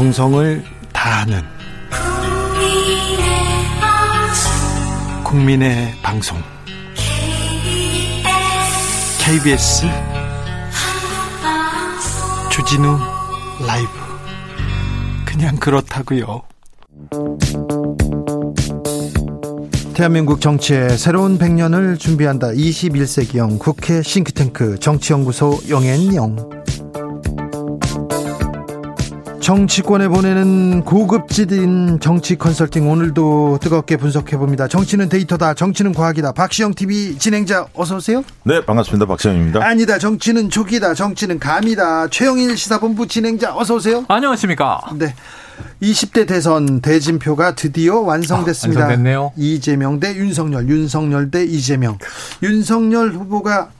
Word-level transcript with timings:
정성을 0.00 0.64
다하는 0.94 1.42
국민의 5.22 5.92
방송 6.02 6.38
KBS 9.22 9.84
주진우 12.50 12.98
라이브 13.66 13.90
그냥 15.26 15.56
그렇다고요. 15.56 16.44
대한민국 19.92 20.40
정치의 20.40 20.96
새로운 20.96 21.36
100년을 21.36 21.98
준비한다. 21.98 22.52
21세기형 22.52 23.58
국회 23.58 24.00
싱크탱크 24.00 24.78
정치연구소 24.78 25.58
영앤영. 25.68 26.59
정치권에 29.50 30.06
보내는 30.06 30.84
고급지인 30.84 31.98
정치 32.00 32.36
컨설팅 32.36 32.88
오늘도 32.88 33.58
뜨겁게 33.60 33.96
분석해 33.96 34.36
봅니다. 34.36 34.68
정치는 34.68 35.08
데이터다. 35.08 35.54
정치는 35.54 35.92
과학이다. 35.92 36.30
박시영 36.30 36.74
TV 36.74 37.18
진행자 37.18 37.66
어서 37.74 37.96
오세요. 37.96 38.22
네, 38.44 38.64
반갑습니다. 38.64 39.06
박시영입니다. 39.06 39.66
아니다. 39.66 39.98
정치는 39.98 40.50
촉이다. 40.50 40.94
정치는 40.94 41.40
감이다. 41.40 42.06
최영일 42.10 42.56
시사본부 42.56 43.08
진행자 43.08 43.56
어서 43.56 43.74
오세요. 43.74 44.04
안녕하십니까? 44.06 44.82
네. 44.94 45.16
20대 45.82 46.28
대선 46.28 46.80
대진표가 46.80 47.56
드디어 47.56 47.98
완성됐습니다. 47.98 48.82
아, 48.82 48.84
완성됐네요. 48.84 49.32
이재명 49.36 49.98
대 49.98 50.14
윤석열, 50.14 50.68
윤석열 50.68 51.32
대 51.32 51.44
이재명. 51.44 51.98
윤석열 52.44 53.10
후보가 53.10 53.70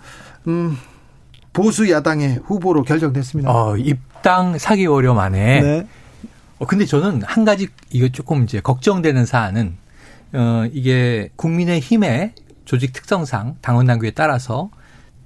음 0.48 0.76
보수 1.52 1.90
야당의 1.90 2.40
후보로 2.44 2.82
결정됐습니다. 2.82 3.50
어, 3.50 3.76
입당 3.76 4.56
4개월여 4.56 5.14
만에. 5.14 5.60
네. 5.60 5.86
어, 6.58 6.66
근데 6.66 6.84
저는 6.84 7.22
한 7.22 7.44
가지 7.44 7.68
이거 7.90 8.08
조금 8.08 8.44
이제 8.44 8.60
걱정되는 8.60 9.26
사안은 9.26 9.76
어, 10.34 10.64
이게 10.72 11.30
국민의 11.36 11.80
힘의 11.80 12.32
조직 12.64 12.92
특성상 12.92 13.56
당원 13.60 13.86
당규에 13.86 14.12
따라서 14.12 14.70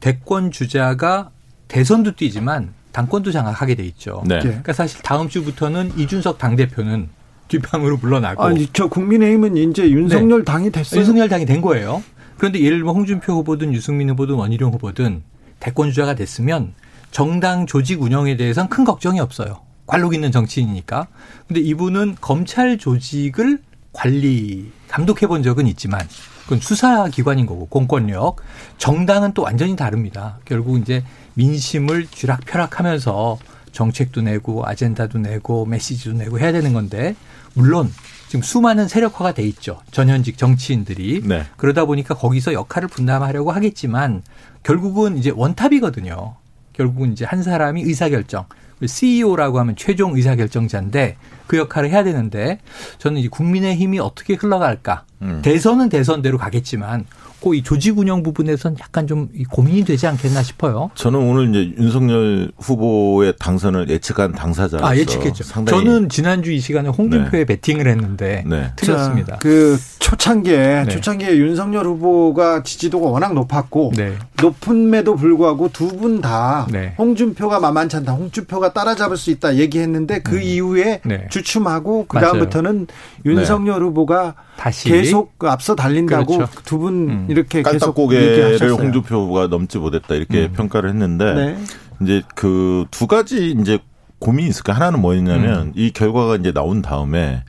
대권 0.01 0.51
주자가 0.51 1.31
대선도 1.69 2.13
뛰지만 2.13 2.73
당권도 2.93 3.33
장악하게 3.33 3.75
돼 3.75 3.85
있죠. 3.87 4.23
네. 4.27 4.39
그러니까 4.39 4.73
사실 4.73 5.03
다음 5.03 5.29
주부터는 5.29 5.93
이준석 5.99 6.39
당 6.39 6.57
대표는 6.57 7.09
뒷방으로 7.49 7.99
물러나고 7.99 8.43
아니 8.43 8.67
저 8.73 8.89
국민의힘은 8.89 9.57
이제 9.57 9.91
윤석열 9.91 10.45
당이 10.45 10.71
됐어요. 10.71 11.01
윤석열 11.01 11.29
당이 11.29 11.45
된 11.45 11.61
거예요. 11.61 12.03
그런데 12.39 12.61
예를 12.61 12.79
들면 12.79 12.95
홍준표 12.95 13.33
후보든 13.35 13.75
유승민 13.75 14.09
후보든 14.11 14.37
원희룡 14.37 14.73
후보든 14.73 15.23
대권 15.61 15.91
주자가 15.91 16.15
됐으면 16.15 16.75
정당 17.11 17.67
조직 17.67 18.03
운영에 18.03 18.37
대해서는 18.37 18.69
큰 18.69 18.85
걱정이 18.85 19.21
없어요. 19.21 19.61
관록 19.87 20.15
있는 20.15 20.33
정치인이니까. 20.33 21.07
근데 21.47 21.61
이분은 21.61 22.17
검찰 22.21 22.79
조직을 22.79 23.61
관리, 23.93 24.73
감독해 24.89 25.27
본 25.27 25.43
적은 25.43 25.67
있지만 25.69 26.07
그건 26.43 26.61
수사 26.61 27.09
기관인 27.09 27.47
거고 27.47 27.67
공권력. 27.67 28.37
정당은 28.79 29.33
또 29.33 29.43
완전히 29.43 29.77
다릅니다. 29.77 30.39
결국 30.45 30.79
이제 30.79 31.05
민심을 31.35 32.07
쥐락펴락하면서 32.07 33.39
정책도 33.73 34.23
내고 34.23 34.65
아젠다도 34.67 35.19
내고 35.19 35.67
메시지도 35.67 36.15
내고 36.15 36.39
해야 36.39 36.53
되는 36.53 36.73
건데 36.73 37.17
물론 37.55 37.93
지금 38.29 38.43
수많은 38.43 38.89
세력화가 38.89 39.33
돼 39.33 39.43
있죠. 39.45 39.81
전현직 39.91 40.39
정치인들이. 40.39 41.23
네. 41.25 41.45
그러다 41.57 41.85
보니까 41.85 42.15
거기서 42.15 42.53
역할을 42.53 42.89
분담하려고 42.89 43.53
하겠지만 43.53 44.23
결국은 44.65 45.17
이제 45.17 45.31
원탑이거든요. 45.31 46.35
결국은 46.73 47.13
이제 47.13 47.25
한 47.25 47.45
사람이 47.45 47.83
의사결정. 47.83 48.47
CEO라고 48.85 49.61
하면 49.61 49.77
최종 49.77 50.17
의사결정자인데 50.17 51.17
그 51.47 51.57
역할을 51.57 51.91
해야 51.91 52.03
되는데 52.03 52.59
저는 52.99 53.21
이 53.21 53.29
국민의 53.29 53.77
힘이 53.77 54.01
어떻게 54.01 54.35
흘러갈까. 54.35 55.05
음. 55.25 55.41
대선은 55.43 55.89
대선대로 55.89 56.39
가겠지만 56.39 57.07
꼭 57.41 57.55
이 57.55 57.63
조직 57.63 57.99
운영 57.99 58.23
부분에선 58.23 58.77
약간 58.81 59.07
좀 59.07 59.29
고민이 59.51 59.85
되지 59.85 60.07
않겠나 60.07 60.43
싶어요. 60.43 60.91
저는 60.95 61.19
오늘 61.19 61.51
이제 61.51 61.75
윤석열 61.79 62.51
후보의 62.59 63.35
당선을 63.39 63.91
예측한 63.91 64.33
당사자로서 64.33 64.87
아, 64.87 64.97
예측했죠. 64.97 65.45
상당히 65.45 65.85
저는 65.85 66.09
지난주 66.09 66.51
이 66.53 66.59
시간에 66.59 66.89
홍준표에 66.89 67.45
베팅을 67.45 67.87
했는데 67.87 68.45
네. 68.47 68.73
틀렸습니다. 68.77 69.35
자, 69.35 69.39
그 69.41 69.79
초창기에 69.99 70.85
네. 70.85 70.89
초창기에 70.89 71.37
윤석열 71.37 71.87
후보가 71.87 72.63
지지도가 72.63 73.09
워낙 73.11 73.35
높았고 73.35 73.93
네. 73.95 74.15
높음에도 74.43 75.15
불구하고 75.15 75.69
두 75.71 75.89
분다 75.89 76.67
네. 76.71 76.95
홍준표가 76.97 77.61
만만치 77.61 77.97
않다. 77.97 78.13
홍준표가 78.13 78.73
따라잡을 78.73 79.19
수 79.19 79.31
있다 79.31 79.57
얘기했는데 79.57 80.21
그 80.23 80.41
이후에 80.41 81.01
네. 81.05 81.27
주춤하고 81.31 82.07
그 82.09 82.17
맞아요. 82.17 82.33
다음부터는 82.33 82.87
윤석열 83.27 83.83
후보가 83.83 84.35
다시 84.57 84.89
계속 84.89 85.14
앞서 85.41 85.75
달린다고 85.75 86.37
그렇죠. 86.37 86.53
두분 86.65 87.09
음. 87.11 87.27
이렇게 87.29 87.63
계속 87.63 87.71
깔딱고개를 87.79 88.33
얘기하셨어요. 88.33 88.73
홍준표 88.75 89.15
후보가 89.17 89.47
넘지 89.49 89.79
못했다 89.79 90.15
이렇게 90.15 90.47
음. 90.47 90.53
평가를 90.53 90.91
했는데 90.91 91.35
네. 91.35 91.59
이제 92.03 92.23
그 92.35 92.85
두 92.91 93.07
가지 93.07 93.51
이제 93.53 93.79
고민이 94.19 94.49
있을까 94.49 94.73
하나는 94.73 95.01
뭐였냐면 95.01 95.61
음. 95.69 95.73
이 95.75 95.91
결과가 95.93 96.37
이제 96.37 96.53
나온 96.53 96.83
다음에 96.83 97.45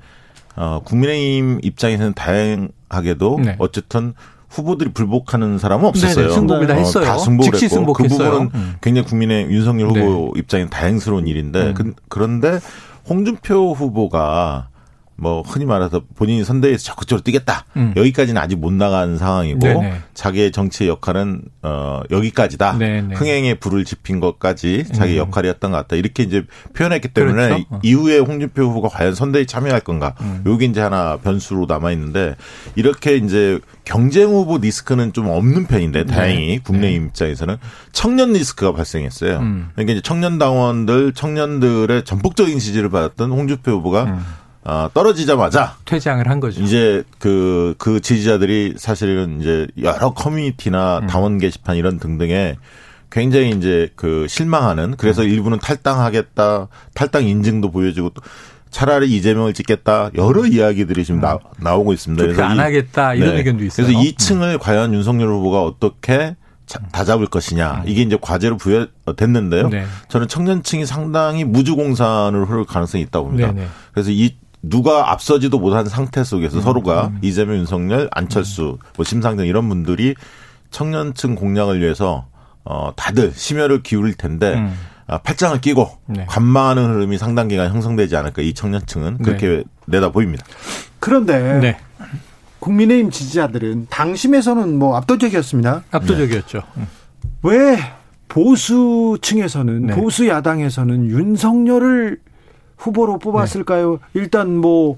어 0.55 0.81
국민의힘 0.83 1.59
입장에서는 1.63 2.13
다행하게도 2.13 3.39
네. 3.43 3.55
어쨌든 3.59 4.13
후보들이 4.49 4.93
불복하는 4.93 5.57
사람은 5.57 5.85
없었어요. 5.85 6.27
네네, 6.27 6.33
승복을 6.33 6.67
다 6.67 6.73
어, 6.75 6.77
했어요. 6.77 7.03
다 7.05 7.17
승복을 7.17 7.51
즉시 7.51 7.65
했고 7.65 7.93
그 7.93 8.03
승복했어요. 8.07 8.31
부분은 8.31 8.51
음. 8.55 8.75
굉장히 8.81 9.07
국민의 9.07 9.45
윤석열 9.49 9.89
후보 9.89 10.33
입장에 10.37 10.67
다행스러운 10.67 11.27
일인데 11.27 11.61
음. 11.67 11.73
그, 11.73 11.93
그런데 12.07 12.59
홍준표 13.09 13.73
후보가 13.73 14.69
뭐 15.17 15.41
흔히 15.41 15.65
말해서 15.65 16.01
본인이 16.15 16.43
선대에서 16.43 16.83
적극적으로 16.83 17.23
뛰겠다 17.23 17.65
음. 17.77 17.93
여기까지는 17.95 18.41
아직 18.41 18.57
못 18.57 18.73
나간 18.73 19.17
상황이고 19.17 19.59
네네. 19.59 20.01
자기의 20.13 20.51
정치의 20.51 20.89
역할은 20.89 21.41
어 21.61 22.01
여기까지다 22.11 22.77
네네. 22.77 23.15
흥행에 23.15 23.53
불을 23.55 23.85
지핀 23.85 24.19
것까지 24.19 24.83
자기 24.93 25.13
음. 25.13 25.17
역할이었던 25.19 25.71
것 25.71 25.77
같다 25.77 25.95
이렇게 25.95 26.23
이제 26.23 26.43
표현했기 26.73 27.09
때문에 27.09 27.47
그렇죠. 27.47 27.65
어. 27.69 27.79
이후에 27.81 28.19
홍준표 28.19 28.63
후보가 28.63 28.89
과연 28.89 29.15
선대에 29.15 29.45
참여할 29.45 29.81
건가 29.81 30.15
음. 30.19 30.43
요게 30.45 30.65
이제 30.65 30.81
하나 30.81 31.17
변수로 31.17 31.65
남아 31.67 31.91
있는데 31.93 32.35
이렇게 32.75 33.15
이제 33.15 33.59
경쟁 33.85 34.29
후보 34.29 34.57
리스크는 34.57 35.13
좀 35.13 35.29
없는 35.29 35.67
편인데 35.67 36.05
다행히 36.05 36.59
국내임 36.59 37.05
입장에서는 37.05 37.57
청년 37.93 38.33
리스크가 38.33 38.73
발생했어요. 38.73 39.39
네. 39.39 39.45
음. 39.45 39.69
그러니까 39.73 39.93
이제 39.93 40.01
청년 40.01 40.37
당원들 40.37 41.13
청년들의 41.13 42.03
전폭적인 42.03 42.59
지지를 42.59 42.89
받았던 42.89 43.31
홍준표 43.31 43.71
후보가 43.71 44.03
음. 44.05 44.25
어, 44.65 44.89
떨어지자마자 44.93 45.75
퇴장을 45.85 46.27
한 46.27 46.39
거죠. 46.39 46.61
이제 46.61 47.03
그, 47.19 47.75
그 47.77 47.99
지지자들이 47.99 48.73
사실은 48.77 49.39
이제 49.39 49.67
여러 49.81 50.13
커뮤니티나 50.13 50.99
음. 51.03 51.07
당원 51.07 51.37
게시판 51.37 51.75
이런 51.77 51.99
등등에 51.99 52.55
굉장히 53.11 53.51
이제 53.51 53.89
그 53.95 54.25
실망하는 54.27 54.95
그래서 54.97 55.21
음. 55.21 55.29
일부는 55.29 55.59
탈당하겠다, 55.59 56.67
탈당 56.95 57.25
인증도 57.27 57.69
보여주고 57.71 58.09
또 58.09 58.21
차라리 58.71 59.15
이재명을 59.15 59.53
찍겠다 59.53 60.09
여러 60.17 60.45
이야기들이 60.45 61.05
지금 61.05 61.21
나, 61.21 61.37
나오고 61.59 61.93
있습니다. 61.93 62.25
음. 62.25 62.39
안 62.41 62.59
하겠다 62.59 63.13
이런 63.13 63.37
의견도 63.37 63.63
있어요. 63.63 63.87
네. 63.87 63.93
그래서 63.93 64.09
2층을 64.15 64.59
과연 64.59 64.93
윤석열 64.93 65.29
후보가 65.29 65.61
어떻게 65.63 66.35
자- 66.65 66.79
다 66.91 67.05
잡을 67.05 67.27
것이냐 67.27 67.83
이게 67.85 68.01
이제 68.01 68.17
과제로 68.19 68.57
부여됐는데요. 68.57 69.65
음. 69.65 69.69
네. 69.69 69.85
저는 70.09 70.27
청년층이 70.27 70.85
상당히 70.87 71.43
무주공산으로 71.45 72.45
흐를 72.47 72.65
가능성이 72.65 73.03
있다고 73.03 73.27
봅니다. 73.27 73.51
네네. 73.53 73.67
그래서 73.93 74.09
이 74.11 74.35
누가 74.69 75.11
앞서지도 75.11 75.59
못한 75.59 75.85
상태 75.87 76.21
음. 76.21 76.23
속에서 76.23 76.61
서로가 76.61 77.11
이재명, 77.21 77.57
윤석열, 77.57 78.09
안철수, 78.11 78.77
뭐 78.95 79.03
심상정 79.03 79.45
이런 79.45 79.67
분들이 79.69 80.15
청년층 80.71 81.35
공략을 81.35 81.81
위해서 81.81 82.27
어 82.63 82.91
다들 82.95 83.31
심혈을 83.33 83.83
기울일 83.83 84.15
텐데 84.15 84.55
음. 84.55 84.73
아, 85.07 85.19
팔짱을 85.19 85.61
끼고 85.61 85.89
네. 86.07 86.25
관망하는 86.27 86.95
흐름이 86.95 87.17
상당 87.17 87.47
기간 87.47 87.69
형성되지 87.69 88.15
않을까 88.15 88.41
이 88.41 88.53
청년층은 88.53 89.19
그렇게 89.19 89.63
내다 89.85 90.11
보입니다. 90.11 90.43
그런데 90.99 91.59
네. 91.59 91.77
국민의힘 92.59 93.11
지지자들은 93.11 93.87
당심에서는 93.91 94.79
뭐 94.79 94.97
압도적이었습니다. 94.97 95.83
압도적이었죠. 95.91 96.63
음. 96.77 96.87
왜 97.43 97.77
보수층에서는 98.27 99.85
네. 99.87 99.95
보수 99.95 100.27
야당에서는 100.27 101.05
윤석열을 101.05 102.19
후보로 102.77 103.19
뽑았을까요? 103.19 103.99
일단 104.13 104.55
뭐 104.57 104.97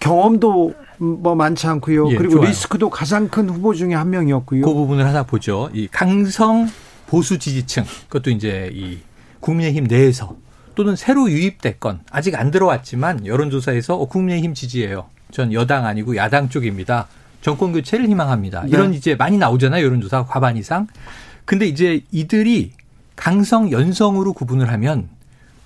경험도 0.00 0.74
뭐 0.98 1.34
많지 1.34 1.66
않고요. 1.66 2.10
예, 2.12 2.16
그리고 2.16 2.34
좋아요. 2.34 2.48
리스크도 2.48 2.90
가장 2.90 3.28
큰 3.28 3.48
후보 3.48 3.74
중에 3.74 3.94
한 3.94 4.10
명이었고요. 4.10 4.62
그 4.62 4.72
부분을 4.72 5.06
하나 5.06 5.22
보죠. 5.22 5.70
이 5.72 5.88
강성 5.90 6.68
보수 7.06 7.38
지지층 7.38 7.84
그것도 8.08 8.30
이제 8.30 8.70
이 8.72 8.98
국민의힘 9.40 9.84
내에서 9.84 10.36
또는 10.74 10.96
새로 10.96 11.30
유입됐건 11.30 12.00
아직 12.10 12.36
안 12.36 12.50
들어왔지만 12.50 13.26
여론조사에서 13.26 13.96
어, 13.96 14.06
국민의힘 14.06 14.54
지지예요. 14.54 15.06
전 15.30 15.52
여당 15.52 15.86
아니고 15.86 16.16
야당 16.16 16.48
쪽입니다. 16.48 17.08
정권 17.40 17.72
교체를 17.72 18.08
희망합니다. 18.08 18.62
네. 18.62 18.68
이런 18.70 18.94
이제 18.94 19.14
많이 19.14 19.38
나오잖아요. 19.38 19.84
여론조사 19.84 20.24
과반 20.26 20.56
이상. 20.56 20.86
근데 21.44 21.66
이제 21.66 22.02
이들이 22.10 22.72
강성 23.16 23.70
연성으로 23.70 24.32
구분을 24.32 24.70
하면 24.72 25.08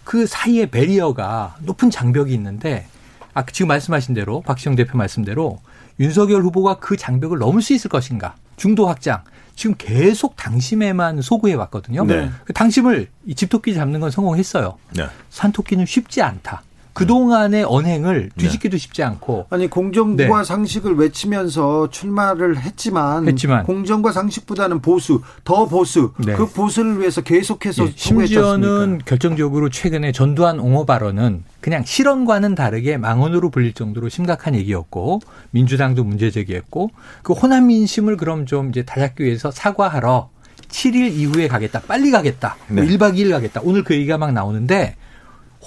그 0.05 0.27
사이에 0.27 0.67
베리어가 0.67 1.56
높은 1.61 1.91
장벽이 1.91 2.33
있는데 2.35 2.87
아 3.33 3.45
지금 3.47 3.69
말씀하신 3.69 4.15
대로 4.15 4.43
박시영 4.43 4.77
대표 4.77 4.97
말씀대로 4.97 5.61
윤석열 5.99 6.43
후보가 6.43 6.79
그 6.79 6.97
장벽을 6.97 7.39
넘을 7.39 7.62
수 7.62 7.73
있을 7.73 7.89
것인가? 7.89 8.37
중도 8.56 8.87
확장. 8.87 9.23
지금 9.56 9.75
계속 9.79 10.37
당심에만 10.37 11.23
소구해 11.23 11.55
왔거든요. 11.55 12.05
네. 12.05 12.31
그 12.45 12.53
당심을 12.53 13.09
이 13.27 13.35
집토끼 13.35 13.75
잡는 13.75 14.01
건 14.01 14.11
성공했어요. 14.11 14.77
네. 14.97 15.06
산토끼는 15.31 15.87
쉽지 15.87 16.23
않다. 16.23 16.62
그동안의 16.94 17.64
언행을 17.64 18.31
뒤집기도 18.37 18.76
쉽지 18.76 19.02
않고 19.02 19.46
아니 19.50 19.69
공정과 19.69 20.38
네. 20.38 20.44
상식을 20.44 20.94
외치면서 20.94 21.91
출마를 21.91 22.61
했지만, 22.61 23.29
했지만. 23.29 23.64
공정과 23.64 24.12
상식보다는 24.12 24.81
보수, 24.81 25.20
더 25.43 25.67
보수, 25.67 26.12
네. 26.25 26.35
그 26.35 26.46
보수를 26.46 27.00
위해서 27.00 27.20
계속해서 27.20 27.82
않습니까? 27.82 28.26
심지어는 28.26 29.00
결정적으로 29.05 29.70
최근에 29.70 30.12
전두환 30.12 30.61
옹호 30.61 30.87
발언은 30.87 31.43
그냥 31.61 31.82
실언과는 31.85 32.55
다르게 32.55 32.96
망언으로 32.96 33.50
불릴 33.50 33.75
정도로 33.75 34.08
심각한 34.08 34.55
얘기였고 34.55 35.20
민주당도 35.50 36.05
문제 36.05 36.31
제기했고 36.31 36.91
그 37.23 37.32
호남 37.32 37.67
민심을 37.67 38.17
그럼 38.17 38.46
좀 38.46 38.69
이제 38.69 38.85
다잡기 38.85 39.25
위해서 39.25 39.50
사과하러 39.50 40.31
7일 40.69 41.12
이후에 41.12 41.49
가겠다. 41.49 41.81
빨리 41.82 42.11
가겠다. 42.11 42.56
뭐 42.69 42.82
네. 42.82 42.96
1박 42.96 43.14
2일 43.14 43.31
가겠다. 43.31 43.61
오늘 43.64 43.85
그 43.85 43.94
얘기가 43.94 44.19
막 44.19 44.32
나오는데 44.32 44.96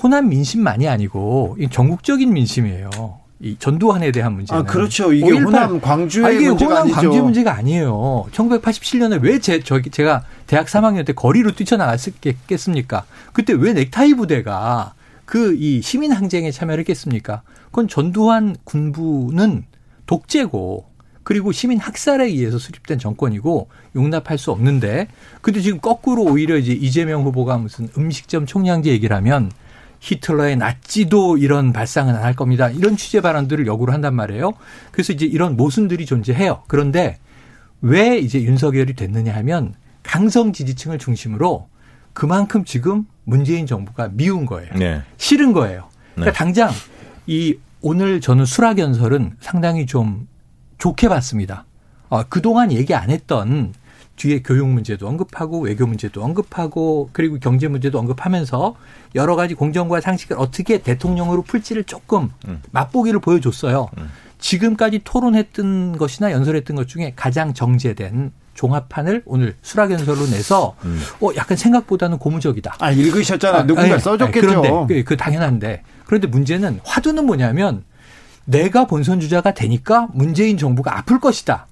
호남 0.01 0.29
민심만이 0.29 0.87
아니고 0.87 1.57
이 1.59 1.67
전국적인 1.69 2.31
민심이에요. 2.33 2.89
이 3.39 3.55
전두환에 3.59 4.11
대한 4.11 4.33
문제는. 4.33 4.61
아 4.61 4.65
그렇죠. 4.65 5.13
이게 5.13 5.27
5.18 5.27 5.45
호남 5.45 5.79
광주의 5.81 6.25
아, 6.25 6.29
이게 6.31 6.47
문제가 6.47 6.71
호남 6.71 6.83
아니죠. 6.83 7.01
광주 7.01 7.23
문제가 7.23 7.53
아니에요. 7.55 8.25
1987년에 8.31 9.21
왜 9.21 9.39
제, 9.39 9.59
저, 9.61 9.81
제가 9.81 10.23
대학 10.47 10.65
3학년 10.67 11.05
때 11.05 11.13
거리로 11.13 11.51
뛰쳐나갔겠습니까? 11.51 13.05
그때 13.33 13.53
왜 13.53 13.73
넥타이 13.73 14.13
부대가 14.15 14.93
그 15.25 15.55
이 15.59 15.81
시민 15.81 16.11
항쟁에 16.11 16.51
참여를 16.51 16.81
했겠습니까? 16.81 17.41
그건 17.65 17.87
전두환 17.87 18.55
군부는 18.63 19.65
독재고 20.05 20.85
그리고 21.23 21.51
시민 21.51 21.77
학살에 21.79 22.25
의해서 22.25 22.57
수립된 22.57 22.97
정권이고 22.99 23.67
용납할 23.95 24.37
수 24.37 24.51
없는데 24.51 25.09
근데 25.41 25.59
지금 25.59 25.79
거꾸로 25.79 26.23
오히려 26.23 26.57
이제 26.57 26.71
이재명 26.71 27.23
후보가 27.23 27.57
무슨 27.57 27.89
음식점 27.97 28.45
총량제 28.45 28.89
얘기를 28.89 29.15
하면 29.17 29.51
히틀러의 29.99 30.57
나치도 30.57 31.37
이런 31.37 31.73
발상은 31.73 32.15
안 32.15 32.23
할 32.23 32.35
겁니다. 32.35 32.69
이런 32.69 32.97
취재 32.97 33.21
발언들을 33.21 33.67
역으로 33.67 33.93
한단 33.93 34.13
말이에요. 34.15 34.53
그래서 34.91 35.13
이제 35.13 35.25
이런 35.25 35.55
모순들이 35.55 36.05
존재해요. 36.05 36.63
그런데 36.67 37.17
왜 37.81 38.17
이제 38.17 38.41
윤석열이 38.41 38.93
됐느냐 38.93 39.33
하면 39.35 39.73
강성 40.03 40.53
지지층을 40.53 40.97
중심으로 40.99 41.67
그만큼 42.13 42.63
지금 42.65 43.05
문재인 43.23 43.65
정부가 43.65 44.09
미운 44.11 44.45
거예요. 44.45 44.71
네. 44.75 45.01
싫은 45.17 45.53
거예요. 45.53 45.89
그러니까 46.15 46.31
네. 46.31 46.37
당장 46.37 46.71
이 47.27 47.55
오늘 47.81 48.21
저는 48.21 48.45
수락 48.45 48.79
연설은 48.79 49.35
상당히 49.39 49.85
좀 49.85 50.27
좋게 50.79 51.09
봤습니다. 51.09 51.65
어, 52.09 52.23
그동안 52.23 52.71
얘기 52.71 52.93
안 52.95 53.09
했던 53.09 53.73
뒤에 54.17 54.41
교육 54.43 54.67
문제도 54.67 55.07
언급하고 55.07 55.61
외교 55.61 55.87
문제도 55.87 56.21
언급하고 56.21 57.09
그리고 57.13 57.37
경제 57.39 57.67
문제도 57.67 57.97
언급하면서 57.97 58.75
여러 59.15 59.35
가지 59.35 59.53
공정과 59.53 60.01
상식을 60.01 60.37
어떻게 60.37 60.79
대통령으로 60.79 61.43
풀지를 61.43 61.85
조금 61.85 62.29
음. 62.47 62.61
맛보기를 62.71 63.21
보여줬어요. 63.21 63.89
지금까지 64.39 65.01
토론했던 65.03 65.97
것이나 65.97 66.31
연설했던 66.31 66.75
것 66.75 66.87
중에 66.87 67.13
가장 67.15 67.53
정제된 67.53 68.31
종합판을 68.55 69.21
오늘 69.25 69.55
수락연설로 69.61 70.25
내서 70.31 70.75
음. 70.83 70.99
어 71.21 71.29
약간 71.35 71.55
생각보다는 71.55 72.17
고무적이다. 72.17 72.77
아 72.79 72.91
읽으셨잖아. 72.91 73.65
누군가 73.65 73.93
아니, 73.93 74.01
써줬겠죠. 74.01 74.49
아니, 74.49 74.61
그런데 74.61 74.95
그, 74.95 75.03
그 75.03 75.17
당연한데 75.17 75.83
그런데 76.05 76.27
문제는 76.27 76.79
화두는 76.83 77.25
뭐냐면 77.25 77.83
내가 78.45 78.87
본선 78.87 79.19
주자가 79.19 79.53
되니까 79.53 80.07
문재인 80.13 80.57
정부가 80.57 80.97
아플 80.97 81.19
것이다. 81.19 81.67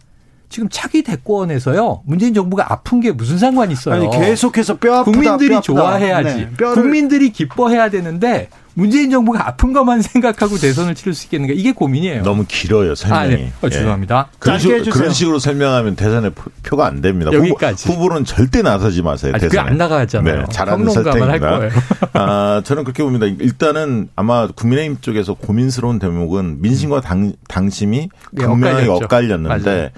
지금 0.50 0.70
차기 0.72 1.02
대권에서요 1.04 2.04
문재인 2.06 2.34
정부가 2.34 2.72
아픈 2.72 3.00
게 3.00 3.12
무슨 3.12 3.38
상관이 3.38 3.74
있어요? 3.74 3.96
아니 3.96 4.10
계속해서 4.10 4.78
뼈 4.78 4.98
아프다. 5.00 5.12
국민들이 5.12 5.50
뼈 5.50 5.58
아프다. 5.58 5.74
좋아해야지. 5.74 6.36
네, 6.36 6.50
뼈를 6.58 6.76
국민들이 6.84 7.32
기뻐해야 7.32 7.90
되는데 7.90 8.50
문재인 8.78 9.10
정부가 9.10 9.48
아픈 9.48 9.72
것만 9.72 10.02
생각하고 10.04 10.58
대선을 10.58 10.96
치를 10.96 11.14
수 11.14 11.26
있겠는가 11.28 11.54
이게 11.56 11.72
고민이에요. 11.72 12.24
너무 12.24 12.44
길어요 12.46 12.94
설명이. 12.94 13.24
아, 13.24 13.28
네. 13.38 13.52
어, 13.62 13.66
예. 13.68 13.70
죄송합니다. 13.70 14.28
그런, 14.38 14.56
짧게 14.56 14.62
식으로, 14.62 14.80
해주세요. 14.80 14.94
그런 14.94 15.14
식으로 15.14 15.40
설명하면 15.40 15.96
대선에 15.96 16.30
표- 16.32 16.52
표가 16.62 16.86
안 16.86 17.00
됩니다. 17.02 17.32
여기까지. 17.32 17.88
후보, 17.88 18.04
후보 18.04 18.14
는 18.14 18.26
절대 18.26 18.62
나서지 18.62 19.02
마세요. 19.02 19.32
아직 19.34 19.48
대선에. 19.48 19.62
그게 19.64 19.72
안 19.72 19.78
나가잖아요. 19.78 20.40
네, 20.40 20.46
잘하는 20.52 20.90
설정입니다. 20.90 21.50
거예요. 21.58 21.72
아, 22.14 22.62
저는 22.66 22.84
그렇게 22.84 23.02
봅니다. 23.02 23.26
일단은 23.28 24.10
아마 24.18 24.48
국민의힘 24.48 24.98
쪽에서 25.00 25.36
고민스러운 25.36 25.98
대목은 26.00 26.62
민심과 26.62 27.00
당, 27.00 27.32
당심이 27.48 28.10
네, 28.34 28.44
엇갈렸죠. 28.46 28.94
엇갈렸는데 29.06 29.64
맞아요. 29.70 29.90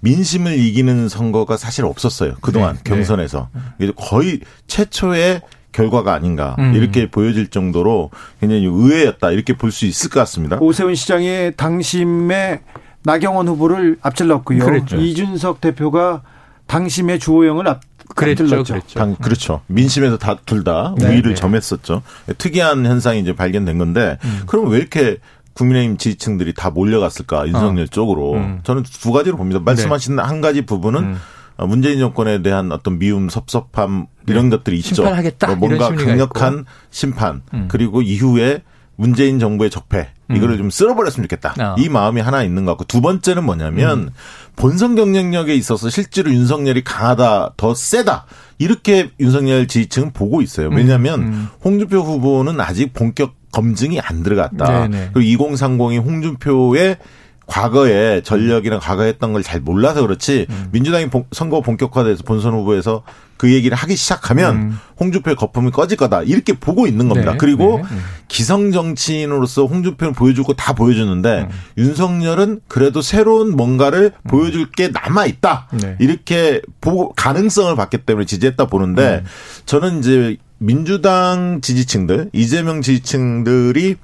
민심을 0.00 0.58
이기는 0.58 1.08
선거가 1.08 1.56
사실 1.56 1.84
없었어요. 1.84 2.34
그동안 2.40 2.76
네, 2.76 2.82
네. 2.84 2.90
경선에서. 2.90 3.48
이게 3.78 3.92
거의 3.96 4.40
최초의 4.66 5.40
결과가 5.72 6.14
아닌가 6.14 6.56
음. 6.58 6.74
이렇게 6.74 7.10
보여질 7.10 7.48
정도로 7.48 8.10
굉장히 8.40 8.64
의외였다 8.64 9.30
이렇게 9.32 9.54
볼 9.56 9.70
수 9.72 9.84
있을 9.84 10.08
것 10.10 10.20
같습니다. 10.20 10.56
오세훈 10.60 10.94
시장이 10.94 11.52
당심의 11.56 12.60
나경원 13.02 13.46
후보를 13.48 13.98
앞질렀고요. 14.00 14.64
그랬죠. 14.64 14.96
이준석 14.96 15.60
대표가 15.60 16.22
당심의 16.66 17.18
주호영을 17.20 17.68
앞, 17.68 17.80
그랬죠, 18.16 18.44
앞질렀죠. 18.44 18.72
그랬죠. 18.74 18.98
당, 18.98 19.14
그렇죠. 19.16 19.60
민심에서 19.66 20.16
다 20.18 20.36
둘다 20.46 20.94
네, 20.98 21.06
우위를 21.08 21.30
네. 21.30 21.34
점했었죠. 21.34 22.02
특이한 22.38 22.84
현상이 22.86 23.20
이제 23.20 23.34
발견된 23.36 23.78
건데, 23.78 24.18
음. 24.24 24.42
그럼 24.46 24.70
왜 24.70 24.78
이렇게 24.78 25.18
국민의힘 25.56 25.96
지지층들이 25.96 26.54
다 26.54 26.70
몰려갔을까 26.70 27.48
윤석열 27.48 27.88
쪽으로 27.88 28.34
음. 28.34 28.60
저는 28.62 28.82
두 28.84 29.10
가지로 29.10 29.36
봅니다. 29.36 29.60
말씀하신 29.60 30.18
한 30.18 30.40
가지 30.40 30.62
부분은 30.62 31.00
음. 31.02 31.16
어, 31.56 31.66
문재인 31.66 31.98
정권에 31.98 32.42
대한 32.42 32.70
어떤 32.70 32.98
미움, 32.98 33.30
섭섭함 33.30 34.06
이런 34.26 34.50
것들이 34.50 34.76
있죠. 34.76 34.96
심판하겠다, 34.96 35.46
뭐 35.54 35.68
뭔가 35.68 35.88
강력한 35.94 36.52
있고. 36.58 36.64
심판 36.90 37.42
음. 37.54 37.68
그리고 37.68 38.02
이후에 38.02 38.62
문재인 38.96 39.38
정부의 39.38 39.70
적폐 39.70 40.10
이거를 40.34 40.58
좀 40.58 40.70
쓸어버렸으면 40.70 41.28
좋겠다. 41.28 41.54
아. 41.58 41.76
이 41.78 41.88
마음이 41.88 42.20
하나 42.20 42.42
있는 42.42 42.64
것 42.64 42.72
같고 42.72 42.84
두 42.84 43.00
번째는 43.00 43.44
뭐냐면 43.44 43.98
음. 43.98 44.10
본선 44.56 44.94
경쟁력에 44.96 45.54
있어서 45.54 45.90
실제로 45.90 46.32
윤석열이 46.32 46.82
강하다, 46.84 47.52
더 47.56 47.74
세다 47.74 48.26
이렇게 48.58 49.10
윤석열 49.20 49.68
지지층은 49.68 50.12
보고 50.12 50.42
있어요. 50.42 50.68
왜냐하면 50.70 51.20
음. 51.20 51.48
홍준표 51.64 52.00
후보는 52.00 52.60
아직 52.60 52.92
본격 52.92 53.34
검증이 53.52 54.00
안 54.00 54.22
들어갔다. 54.22 54.88
네네. 54.88 55.10
그리고 55.14 55.44
2030이 55.44 56.04
홍준표의 56.04 56.98
과거에 57.46 58.22
전력이나 58.22 58.78
과거에 58.80 59.08
했던 59.08 59.32
걸 59.32 59.42
잘 59.42 59.60
몰라서 59.60 60.02
그렇지 60.02 60.46
음. 60.50 60.68
민주당이 60.72 61.08
본- 61.10 61.24
선거 61.30 61.60
본격화돼서 61.60 62.24
본선 62.24 62.52
후보에서 62.54 63.02
그 63.36 63.52
얘기를 63.52 63.76
하기 63.76 63.94
시작하면 63.96 64.56
음. 64.56 64.78
홍준표의 64.98 65.36
거품이 65.36 65.70
꺼질 65.70 65.96
거다 65.98 66.22
이렇게 66.22 66.54
보고 66.54 66.86
있는 66.86 67.08
겁니다. 67.08 67.32
네, 67.32 67.38
그리고 67.38 67.76
네, 67.76 67.82
네. 67.94 68.00
기성 68.28 68.72
정치인으로서 68.72 69.66
홍준표는 69.66 70.14
보여줄 70.14 70.42
거다 70.44 70.72
보여주는데 70.72 71.46
음. 71.48 71.56
윤석열은 71.78 72.62
그래도 72.66 73.00
새로운 73.02 73.54
뭔가를 73.56 74.12
보여줄 74.26 74.70
게 74.72 74.88
남아 74.88 75.26
있다. 75.26 75.68
네. 75.80 75.96
이렇게 76.00 76.62
보고 76.80 77.12
가능성을 77.14 77.76
봤기 77.76 77.98
때문에 77.98 78.24
지지했다 78.26 78.66
보는데 78.66 79.22
음. 79.22 79.26
저는 79.66 79.98
이제 80.00 80.36
민주당 80.58 81.60
지지층들 81.60 82.30
이재명 82.32 82.80
지지층들이 82.80 83.96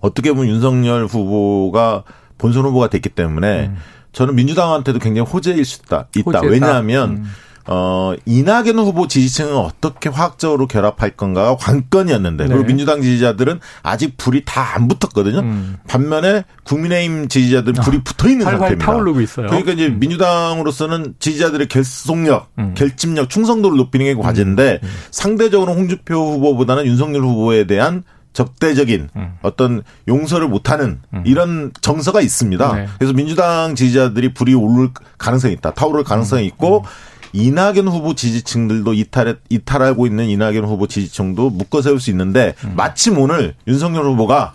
어떻게 0.00 0.32
보면 0.32 0.48
윤석열 0.48 1.06
후보가 1.06 2.04
본선 2.40 2.64
후보가 2.64 2.88
됐기 2.88 3.10
때문에 3.10 3.70
저는 4.12 4.34
민주당한테도 4.34 4.98
굉장히 4.98 5.28
호재일 5.30 5.64
수 5.64 5.82
있다. 5.84 6.08
있다. 6.16 6.30
음. 6.30 6.34
호재다. 6.34 6.40
왜냐하면 6.50 7.10
음. 7.10 7.24
어 7.66 8.14
이낙연 8.24 8.78
후보 8.78 9.06
지지층은 9.06 9.54
어떻게 9.54 10.08
화학적으로 10.08 10.66
결합할 10.66 11.10
건가가 11.10 11.56
관건이었는데 11.56 12.46
그리고 12.46 12.62
네. 12.62 12.66
민주당 12.68 13.02
지지자들은 13.02 13.60
아직 13.82 14.16
불이 14.16 14.44
다 14.46 14.70
안 14.74 14.88
붙었거든요. 14.88 15.40
음. 15.40 15.76
반면에 15.86 16.44
국민의힘 16.64 17.28
지지자들은 17.28 17.82
불이 17.82 18.02
붙어 18.02 18.28
있는 18.28 18.46
상태입니다. 18.46 18.86
타오르고 18.86 19.20
있어요. 19.20 19.48
그러니까 19.48 19.72
이제 19.72 19.88
민주당으로서는 19.90 21.14
지지자들의 21.18 21.68
결속력, 21.68 22.50
음. 22.58 22.74
결집력, 22.76 23.28
충성도를 23.28 23.76
높이는 23.76 24.06
게 24.06 24.14
과제인데 24.14 24.80
상대적으로 25.10 25.74
홍준표 25.74 26.14
후보보다는 26.14 26.86
윤석열 26.86 27.22
후보에 27.22 27.64
대한 27.66 28.02
적대적인 28.32 29.08
음. 29.16 29.34
어떤 29.42 29.82
용서를 30.08 30.48
못하는 30.48 31.00
이런 31.24 31.72
정서가 31.80 32.20
있습니다. 32.20 32.72
네. 32.74 32.86
그래서 32.98 33.12
민주당 33.12 33.74
지지자들이 33.74 34.34
불이 34.34 34.54
오를 34.54 34.90
가능성이 35.18 35.54
있다. 35.54 35.72
타오를 35.74 36.04
가능성이 36.04 36.46
있고 36.46 36.84
이낙연 37.32 37.88
후보 37.88 38.14
지지층들도 38.14 38.92
이탈 38.94 39.38
이탈하고 39.48 40.06
있는 40.06 40.28
이낙연 40.28 40.64
후보 40.64 40.86
지지층도 40.86 41.50
묶어 41.50 41.82
세울 41.82 42.00
수 42.00 42.10
있는데 42.10 42.54
마침 42.74 43.18
오늘 43.18 43.54
윤석열 43.66 44.04
후보가 44.04 44.54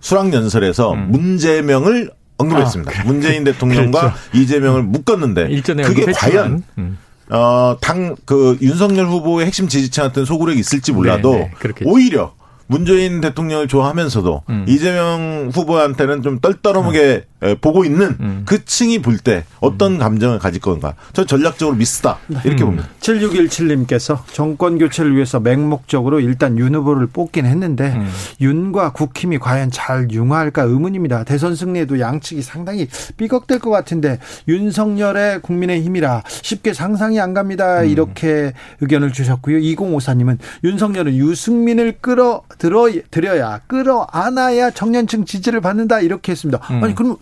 수락 0.00 0.32
연설에서 0.32 0.94
문재명을 0.94 2.10
언급했습니다. 2.38 3.04
문재인 3.04 3.44
대통령과 3.44 4.00
그렇죠. 4.00 4.16
이재명을 4.34 4.82
묶었는데 4.82 5.48
그게. 5.84 6.12
과연 6.12 6.64
음. 6.78 6.98
어, 7.30 7.76
당, 7.80 8.14
그, 8.26 8.58
윤석열 8.60 9.06
후보의 9.06 9.46
핵심 9.46 9.66
지지층한테는 9.68 10.26
소구력이 10.26 10.60
있을지 10.60 10.92
몰라도 10.92 11.32
네, 11.32 11.50
네. 11.60 11.84
오히려 11.84 12.34
문재인 12.72 13.20
대통령을 13.20 13.68
좋아하면서도 13.68 14.42
음. 14.48 14.64
이재명 14.66 15.50
후보한테는 15.52 16.22
좀 16.22 16.40
떨떠름하게 16.40 17.24
음. 17.42 17.56
보고 17.60 17.84
있는 17.84 18.16
음. 18.20 18.42
그 18.46 18.64
층이 18.64 19.00
볼 19.00 19.22
때 19.22 19.44
어떤 19.60 19.92
음. 19.92 19.98
감정을 19.98 20.38
가질 20.38 20.60
건가. 20.60 20.94
저 21.12 21.24
전략적으로 21.24 21.76
미스다. 21.76 22.18
이렇게 22.44 22.64
음. 22.64 22.70
봅니다. 22.70 22.88
7617님께서 23.00 24.18
정권 24.32 24.78
교체를 24.78 25.14
위해서 25.14 25.38
맹목적으로 25.38 26.18
일단 26.18 26.58
윤 26.58 26.74
후보를 26.74 27.06
뽑긴 27.06 27.46
했는데 27.46 27.92
음. 27.94 28.08
윤과 28.40 28.92
국힘이 28.92 29.38
과연 29.38 29.70
잘 29.70 30.10
융화할까 30.10 30.62
의문입니다. 30.62 31.24
대선 31.24 31.54
승리에도 31.54 32.00
양측이 32.00 32.42
상당히 32.42 32.88
삐걱될 33.16 33.58
것 33.60 33.70
같은데 33.70 34.18
윤석열의 34.48 35.42
국민의힘이라 35.42 36.22
쉽게 36.26 36.72
상상이 36.72 37.20
안 37.20 37.34
갑니다. 37.34 37.82
이렇게 37.82 38.52
의견을 38.80 39.12
주셨고요. 39.12 39.58
2054님은 39.58 40.38
윤석열은 40.64 41.14
유승민을 41.14 41.98
끌어 42.00 42.42
들어 42.62 42.88
들여야 43.10 43.62
끌어 43.66 44.06
안아야 44.12 44.70
청년층 44.70 45.24
지지를 45.24 45.60
받는다 45.60 45.98
이렇게 45.98 46.30
했습니다. 46.30 46.60
음. 46.70 46.84
아니 46.84 46.94
그럼 46.94 47.16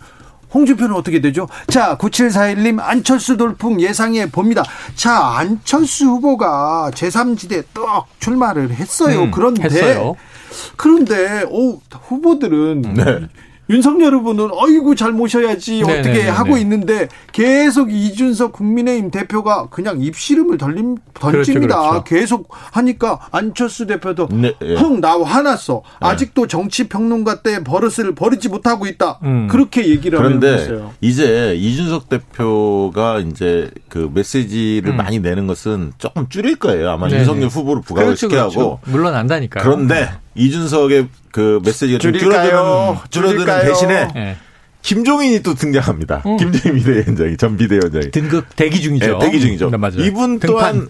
홍준표는 0.53 0.95
어떻게 0.95 1.23
되죠? 1.23 1.49
자, 1.69 1.97
9741님 1.97 2.79
안철수 2.79 3.39
돌풍 3.39 3.81
예상해 3.81 4.31
봅니다. 4.31 4.63
자, 4.97 5.17
안철수 5.39 6.09
후보가 6.09 6.91
제3지대 6.93 7.65
떡 7.73 8.09
출마를 8.21 8.71
했어요. 8.73 9.23
음, 9.23 9.31
그런데 9.31 9.63
했어요. 9.63 10.15
그런데 10.77 11.47
오 11.49 11.81
후보들은 11.91 12.83
네. 12.83 13.29
윤석열 13.71 14.15
후보는 14.15 14.49
어이구 14.53 14.97
잘 14.97 15.13
모셔야지 15.13 15.83
네네네네. 15.83 16.01
어떻게 16.01 16.29
하고 16.29 16.57
있는데 16.59 17.09
계속 17.33 17.93
이준석 17.93 18.53
국민의힘 18.53 19.13
대표가 19.13 19.69
그냥 19.71 20.03
입씨름을 20.03 20.59
던림, 20.59 20.97
던집니다. 21.15 21.77
그렇죠, 21.77 21.91
그렇죠. 21.91 22.05
계속 22.05 22.49
하니까 22.73 23.21
안철수 23.31 23.87
대표도 23.87 24.29
네, 24.33 24.55
예. 24.63 24.75
흥 24.75 25.01
나와 25.01 25.25
화났어. 25.27 25.83
네. 26.01 26.09
아직도 26.09 26.49
정치 26.49 26.89
평론가 26.89 27.43
때 27.43 27.63
버릇을 27.63 28.15
버리지 28.17 28.49
못하고 28.49 28.87
있다. 28.87 29.21
음. 29.23 29.47
그렇게 29.49 29.89
얘기를 29.89 30.19
그런데 30.19 30.53
했어요. 30.55 30.93
이제 31.01 31.55
이준석 31.57 32.09
대표가 32.09 33.21
이제 33.21 33.71
그 33.89 34.11
메시지를 34.13 34.91
음. 34.93 34.97
많이 34.97 35.21
내는 35.21 35.47
것은 35.47 35.93
조금 35.99 36.29
줄일 36.29 36.57
거예요. 36.57 36.91
아마 36.91 37.07
네네. 37.07 37.21
윤석열 37.21 37.49
후보를 37.49 37.83
부각을 37.83 38.07
그렇죠, 38.09 38.29
시켜 38.29 38.41
하고 38.41 38.51
그렇죠. 38.51 38.81
물론 38.87 39.15
안다니까요. 39.15 39.63
그런데 39.63 40.11
이준석의 40.35 41.09
그 41.33 41.61
메시지가 41.65 41.99
좀 41.99 42.13
줄어드는, 42.13 42.97
줄어드는 43.11 43.61
대신에 43.63 44.09
네. 44.15 44.37
김종인이 44.83 45.43
또 45.43 45.55
등장합니다. 45.55 46.23
음. 46.27 46.37
김종인 46.37 46.79
비대위원장이 46.79 47.37
전 47.37 47.57
비대위원장이 47.57 48.11
등급 48.11 48.47
대기 48.57 48.81
중이죠. 48.81 49.19
네, 49.19 49.27
대기 49.27 49.41
중이죠. 49.41 49.71
네, 49.71 49.77
맞아요. 49.77 50.01
이분 50.01 50.39
등판. 50.39 50.49
또한 50.49 50.89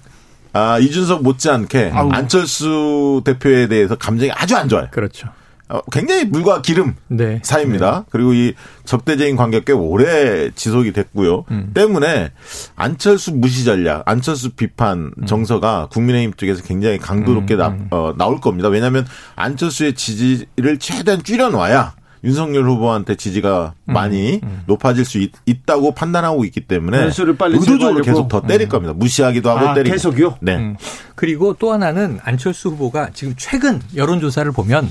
아, 0.53 0.79
이준석 0.79 1.23
못지않게 1.23 1.91
아우. 1.95 2.11
안철수 2.11 3.23
대표에 3.25 3.69
대해서 3.69 3.97
감정이 3.97 4.31
아주 4.33 4.57
안 4.57 4.69
좋아요. 4.69 4.89
그렇죠. 4.91 5.29
어, 5.71 5.81
굉장히 5.93 6.25
물과 6.25 6.63
기름 6.63 6.95
네. 7.09 7.41
사이입니다. 7.45 8.01
네. 8.01 8.05
그리고 8.11 8.35
이 8.35 8.55
적대적인 8.85 9.37
관계가 9.37 9.65
꽤 9.65 9.73
오래 9.73 10.51
지속이 10.51 10.93
됐고요. 10.93 11.45
음. 11.51 11.71
때문에 11.73 12.33
안철수 12.75 13.33
무시 13.33 13.65
전략, 13.65 14.03
안철수 14.07 14.51
비판 14.51 15.13
음. 15.17 15.27
정서가 15.27 15.89
국민의힘 15.93 16.35
쪽에서 16.35 16.63
굉장히 16.65 16.99
강도롭게 16.99 17.55
음. 17.55 17.59
나, 17.59 17.69
음. 17.69 17.87
어, 17.91 18.13
나올 18.19 18.41
겁니다. 18.41 18.69
왜냐하면 18.69 19.07
안철수의 19.37 19.95
지지를 19.95 20.79
최대한 20.79 21.23
줄여놔야 21.23 21.95
윤석열 22.25 22.69
후보한테 22.69 23.15
지지가 23.15 23.75
음, 23.89 23.93
많이 23.93 24.41
음. 24.43 24.63
높아질 24.67 25.05
수 25.05 25.19
있, 25.19 25.33
다고 25.65 25.93
판단하고 25.93 26.45
있기 26.45 26.63
때문에 26.63 27.11
의도적으로 27.11 28.03
계속 28.03 28.29
더 28.29 28.43
때릴 28.43 28.67
음. 28.67 28.69
겁니다. 28.69 28.93
무시하기도 28.95 29.49
하고 29.49 29.69
아, 29.69 29.75
때리고. 29.75 29.95
계속요? 29.95 30.37
네. 30.41 30.57
음. 30.57 30.77
그리고 31.15 31.55
또 31.55 31.73
하나는 31.73 32.19
안철수 32.23 32.71
후보가 32.71 33.11
지금 33.15 33.35
최근 33.37 33.81
여론조사를 33.95 34.51
보면 34.53 34.89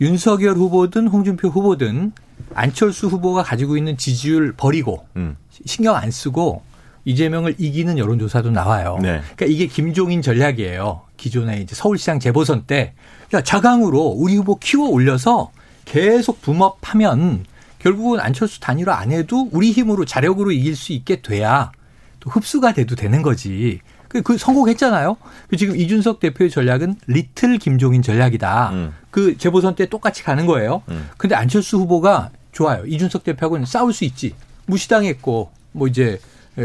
윤석열 0.00 0.56
후보든 0.56 1.08
홍준표 1.08 1.48
후보든 1.48 2.12
안철수 2.54 3.08
후보가 3.08 3.42
가지고 3.42 3.76
있는 3.76 3.96
지지율 3.96 4.52
버리고 4.52 5.06
음. 5.16 5.36
신경 5.64 5.96
안 5.96 6.10
쓰고 6.10 6.62
이재명을 7.04 7.54
이기는 7.58 7.98
여론조사도 7.98 8.50
나와요. 8.50 8.98
네. 9.00 9.20
그러니까 9.36 9.46
이게 9.46 9.66
김종인 9.66 10.22
전략이에요. 10.22 11.02
기존에 11.16 11.60
이제 11.60 11.74
서울시장 11.74 12.18
재보선 12.18 12.64
때 12.66 12.94
야, 13.32 13.42
자강으로 13.42 14.00
우리 14.00 14.36
후보 14.36 14.56
키워 14.56 14.88
올려서 14.88 15.52
계속 15.84 16.42
붐업하면 16.42 17.44
결국은 17.78 18.18
안철수 18.18 18.60
단일화 18.60 18.98
안 18.98 19.12
해도 19.12 19.48
우리 19.52 19.70
힘으로 19.70 20.04
자력으로 20.04 20.50
이길 20.50 20.74
수 20.74 20.92
있게 20.92 21.22
돼야 21.22 21.70
또 22.18 22.30
흡수가 22.30 22.74
돼도 22.74 22.96
되는 22.96 23.22
거지. 23.22 23.80
그, 24.08 24.22
그 24.22 24.38
성공했잖아요. 24.38 25.16
그 25.48 25.56
지금 25.56 25.76
이준석 25.76 26.20
대표의 26.20 26.50
전략은 26.50 26.96
리틀 27.06 27.58
김종인 27.58 28.02
전략이다. 28.02 28.70
음. 28.70 28.94
그 29.10 29.36
재보선 29.36 29.74
때 29.74 29.86
똑같이 29.86 30.22
가는 30.22 30.46
거예요. 30.46 30.82
음. 30.88 31.08
근데 31.16 31.34
안철수 31.34 31.78
후보가 31.78 32.30
좋아요. 32.52 32.84
이준석 32.86 33.24
대표하고는 33.24 33.66
싸울 33.66 33.92
수 33.92 34.04
있지. 34.04 34.34
무시당했고 34.66 35.50
뭐 35.72 35.88
이제 35.88 36.18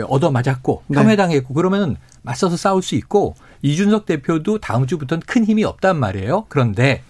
얻어 0.07 0.31
맞았고 0.31 0.83
네. 0.87 0.97
폄훼당했고 0.97 1.53
그러면은 1.53 1.97
맞서서 2.21 2.57
싸울 2.57 2.81
수 2.81 2.95
있고 2.95 3.35
이준석 3.61 4.05
대표도 4.05 4.59
다음 4.59 4.87
주부터는 4.87 5.21
큰 5.25 5.45
힘이 5.45 5.63
없단 5.63 5.97
말이에요. 5.97 6.45
그런데 6.49 7.03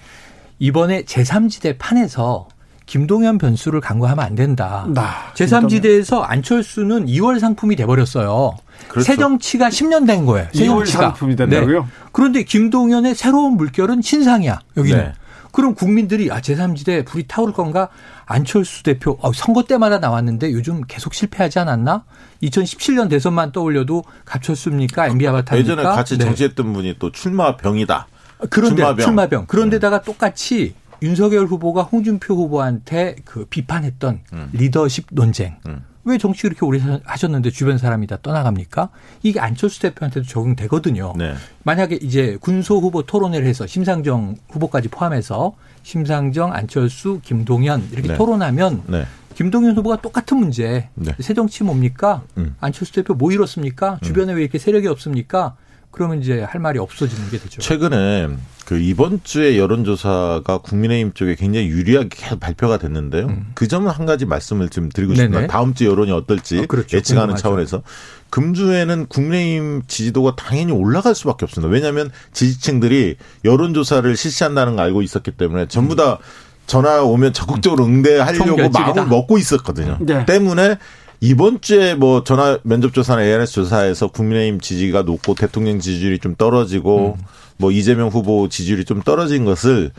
이번에 0.59 1.03
제3지대 1.03 1.77
판에서 1.77 2.47
김동연 2.91 3.37
변수를 3.37 3.79
강구하면 3.79 4.25
안 4.25 4.35
된다. 4.35 4.85
나, 4.89 5.31
제3지대에서 5.35 6.23
안철수는 6.27 7.05
2월 7.05 7.39
상품이 7.39 7.77
돼버렸어요. 7.77 8.57
그렇죠. 8.89 9.05
새 9.05 9.15
정치가 9.15 9.69
10년 9.69 10.05
된 10.05 10.25
거예요. 10.25 10.49
새정치가. 10.51 10.99
2월 10.99 11.01
상품이 11.03 11.37
된다고요? 11.37 11.83
네. 11.83 11.87
그런데 12.11 12.43
김동연의 12.43 13.15
새로운 13.15 13.55
물결은 13.55 14.01
신상이야. 14.01 14.59
여기는. 14.75 14.99
네. 14.99 15.13
그럼 15.53 15.73
국민들이 15.73 16.29
아 16.33 16.41
제3지대 16.41 17.05
불이 17.05 17.27
타오를 17.29 17.53
건가? 17.53 17.87
안철수 18.25 18.83
대표 18.83 19.17
어, 19.21 19.31
선거 19.31 19.63
때마다 19.63 19.99
나왔는데 19.99 20.51
요즘 20.51 20.81
계속 20.85 21.13
실패하지 21.13 21.59
않았나? 21.59 22.03
2017년 22.43 23.09
대선만 23.09 23.53
떠올려도 23.53 24.03
갑쳤습니까? 24.25 25.07
MB 25.07 25.27
아바타입니까? 25.27 25.57
예전에 25.57 25.83
같이 25.83 26.17
네. 26.17 26.25
정치했던 26.25 26.73
분이 26.73 26.97
또 26.99 27.09
출마병이다. 27.09 28.07
그런데 28.49 28.75
출마병. 28.75 29.05
출마병. 29.05 29.45
그런데다가 29.45 29.99
음. 29.99 30.01
똑같이 30.03 30.73
윤석열 31.01 31.47
후보가 31.47 31.83
홍준표 31.83 32.35
후보한테 32.35 33.15
그 33.25 33.45
비판했던 33.45 34.19
음. 34.33 34.49
리더십 34.53 35.07
논쟁. 35.11 35.55
음. 35.67 35.83
왜 36.03 36.17
정치 36.17 36.43
그렇게 36.43 36.65
오래 36.65 36.79
하셨는데 37.03 37.51
주변 37.51 37.77
사람이 37.77 38.07
다 38.07 38.17
떠나갑니까? 38.21 38.89
이게 39.21 39.39
안철수 39.39 39.79
대표한테도 39.81 40.25
적용되거든요. 40.25 41.13
네. 41.15 41.35
만약에 41.63 41.99
이제 42.01 42.37
군소 42.41 42.79
후보 42.79 43.03
토론회를 43.03 43.45
해서 43.45 43.67
심상정 43.67 44.35
후보까지 44.49 44.87
포함해서 44.87 45.53
심상정, 45.83 46.53
안철수, 46.53 47.19
김동연 47.23 47.89
이렇게 47.91 48.09
네. 48.09 48.17
토론하면 48.17 48.83
네. 48.87 49.05
김동연 49.35 49.77
후보가 49.77 50.01
똑같은 50.01 50.37
문제. 50.37 50.89
네. 50.95 51.13
새정치 51.19 51.63
뭡니까? 51.63 52.23
음. 52.37 52.55
안철수 52.59 52.93
대표 52.93 53.13
뭐 53.13 53.31
이렇습니까? 53.31 53.99
주변에 54.01 54.33
왜 54.33 54.41
이렇게 54.41 54.57
세력이 54.57 54.87
없습니까? 54.87 55.55
그러면 55.91 56.21
이제 56.21 56.41
할 56.41 56.61
말이 56.61 56.79
없어지는 56.79 57.29
게 57.29 57.37
되죠. 57.37 57.61
최근에 57.61 58.29
그 58.65 58.79
이번 58.79 59.19
주에 59.23 59.57
여론조사가 59.57 60.59
국민의힘 60.59 61.11
쪽에 61.13 61.35
굉장히 61.35 61.67
유리하게 61.67 62.39
발표가 62.39 62.77
됐는데요. 62.77 63.27
음. 63.27 63.51
그 63.53 63.67
점은 63.67 63.91
한 63.91 64.05
가지 64.05 64.25
말씀을 64.25 64.69
좀 64.69 64.89
드리고 64.89 65.13
싶습니다. 65.13 65.47
다음 65.47 65.73
주 65.73 65.85
여론이 65.85 66.11
어떨지 66.11 66.59
어, 66.59 66.65
그렇죠. 66.67 66.95
예측하는 66.95 67.35
궁금하죠. 67.35 67.41
차원에서 67.41 67.83
금주에는 68.29 69.07
국민의힘 69.07 69.83
지지도가 69.87 70.35
당연히 70.37 70.71
올라갈 70.71 71.13
수밖에 71.13 71.45
없습니다. 71.45 71.71
왜냐하면 71.71 72.09
지지층들이 72.31 73.17
여론조사를 73.43 74.15
실시한다는 74.15 74.77
걸 74.77 74.85
알고 74.85 75.01
있었기 75.01 75.31
때문에 75.31 75.67
전부 75.67 75.97
다 75.97 76.19
전화 76.65 77.03
오면 77.03 77.33
적극적으로 77.33 77.83
응대하려고 77.83 78.69
마음을 78.69 79.07
먹고 79.07 79.37
있었거든요. 79.37 79.97
네. 79.99 80.25
때문에 80.25 80.77
이번 81.23 81.61
주에 81.61 81.93
뭐 81.93 82.23
전화 82.23 82.57
면접 82.63 82.93
조사나 82.93 83.23
ARS 83.23 83.53
조사에서 83.53 84.07
국민의힘 84.07 84.59
지지가 84.59 85.03
높고 85.03 85.35
대통령 85.35 85.79
지지율이 85.79 86.17
좀 86.17 86.35
떨어지고 86.35 87.15
음. 87.17 87.23
뭐 87.57 87.71
이재명 87.71 88.09
후보 88.09 88.49
지지율이 88.49 88.85
좀 88.85 89.03
떨어진 89.03 89.45
것을 89.45 89.91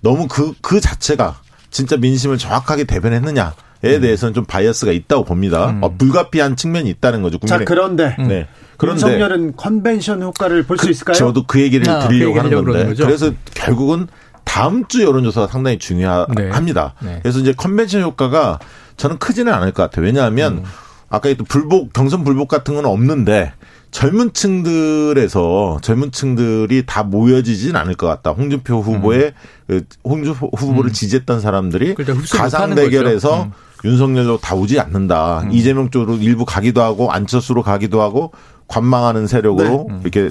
너무 0.00 0.28
그, 0.28 0.52
그 0.62 0.80
자체가 0.80 1.40
진짜 1.70 1.96
민심을 1.96 2.38
정확하게 2.38 2.84
대변했느냐에 2.84 3.50
음. 3.84 4.00
대해서는 4.00 4.34
좀 4.34 4.44
bias가 4.44 4.92
있다고 4.92 5.24
봅니다. 5.24 5.70
음. 5.70 5.82
어, 5.82 5.96
불가피한 5.96 6.54
측면이 6.54 6.88
있다는 6.90 7.22
거죠. 7.22 7.40
국민의. 7.40 7.58
자, 7.58 7.64
그런데. 7.64 8.16
네. 8.16 8.46
그런데 8.76 9.02
윤석열은 9.02 9.56
컨벤션 9.56 10.22
효과를 10.22 10.62
볼수 10.62 10.86
그, 10.86 10.90
있을까요? 10.92 11.16
저도 11.16 11.44
그 11.48 11.60
얘기를 11.60 11.88
아, 11.90 12.06
드리려고 12.06 12.34
그 12.34 12.38
하는 12.38 12.64
건데. 12.64 12.94
그래서 12.96 13.32
결국은 13.52 14.06
다음 14.44 14.86
주 14.86 15.02
여론조사가 15.02 15.48
상당히 15.48 15.78
중요합니다. 15.78 16.94
네. 17.02 17.14
네. 17.14 17.18
그래서 17.20 17.40
이제 17.40 17.52
컨벤션 17.52 18.02
효과가 18.02 18.60
저는 18.98 19.18
크지는 19.18 19.52
않을 19.54 19.72
것 19.72 19.84
같아요. 19.84 20.04
왜냐하면 20.04 20.58
음. 20.58 20.64
아까 21.08 21.30
했던 21.30 21.46
불복 21.46 21.94
경선 21.94 22.22
불복 22.24 22.48
같은 22.48 22.74
건 22.74 22.84
없는데 22.84 23.52
젊은 23.90 24.34
층들에서 24.34 25.78
젊은 25.80 26.12
층들이 26.12 26.84
다 26.84 27.02
모여지진 27.02 27.74
않을 27.76 27.94
것 27.94 28.06
같다. 28.06 28.32
홍준표 28.32 28.80
후보의 28.80 29.32
음. 29.70 29.80
홍준표 30.04 30.50
후보를 30.54 30.90
음. 30.90 30.92
지지했던 30.92 31.40
사람들이 31.40 31.94
가상 32.30 32.74
대결에서 32.74 33.44
음. 33.44 33.52
윤석열로 33.84 34.38
다 34.38 34.54
오지 34.54 34.78
않는다. 34.80 35.42
음. 35.44 35.52
이재명 35.52 35.90
쪽으로 35.90 36.16
일부 36.16 36.44
가기도 36.44 36.82
하고 36.82 37.10
안철수로 37.10 37.62
가기도 37.62 38.02
하고 38.02 38.32
관망하는 38.66 39.26
세력으로 39.26 39.86
네. 39.88 39.98
이렇게 40.02 40.30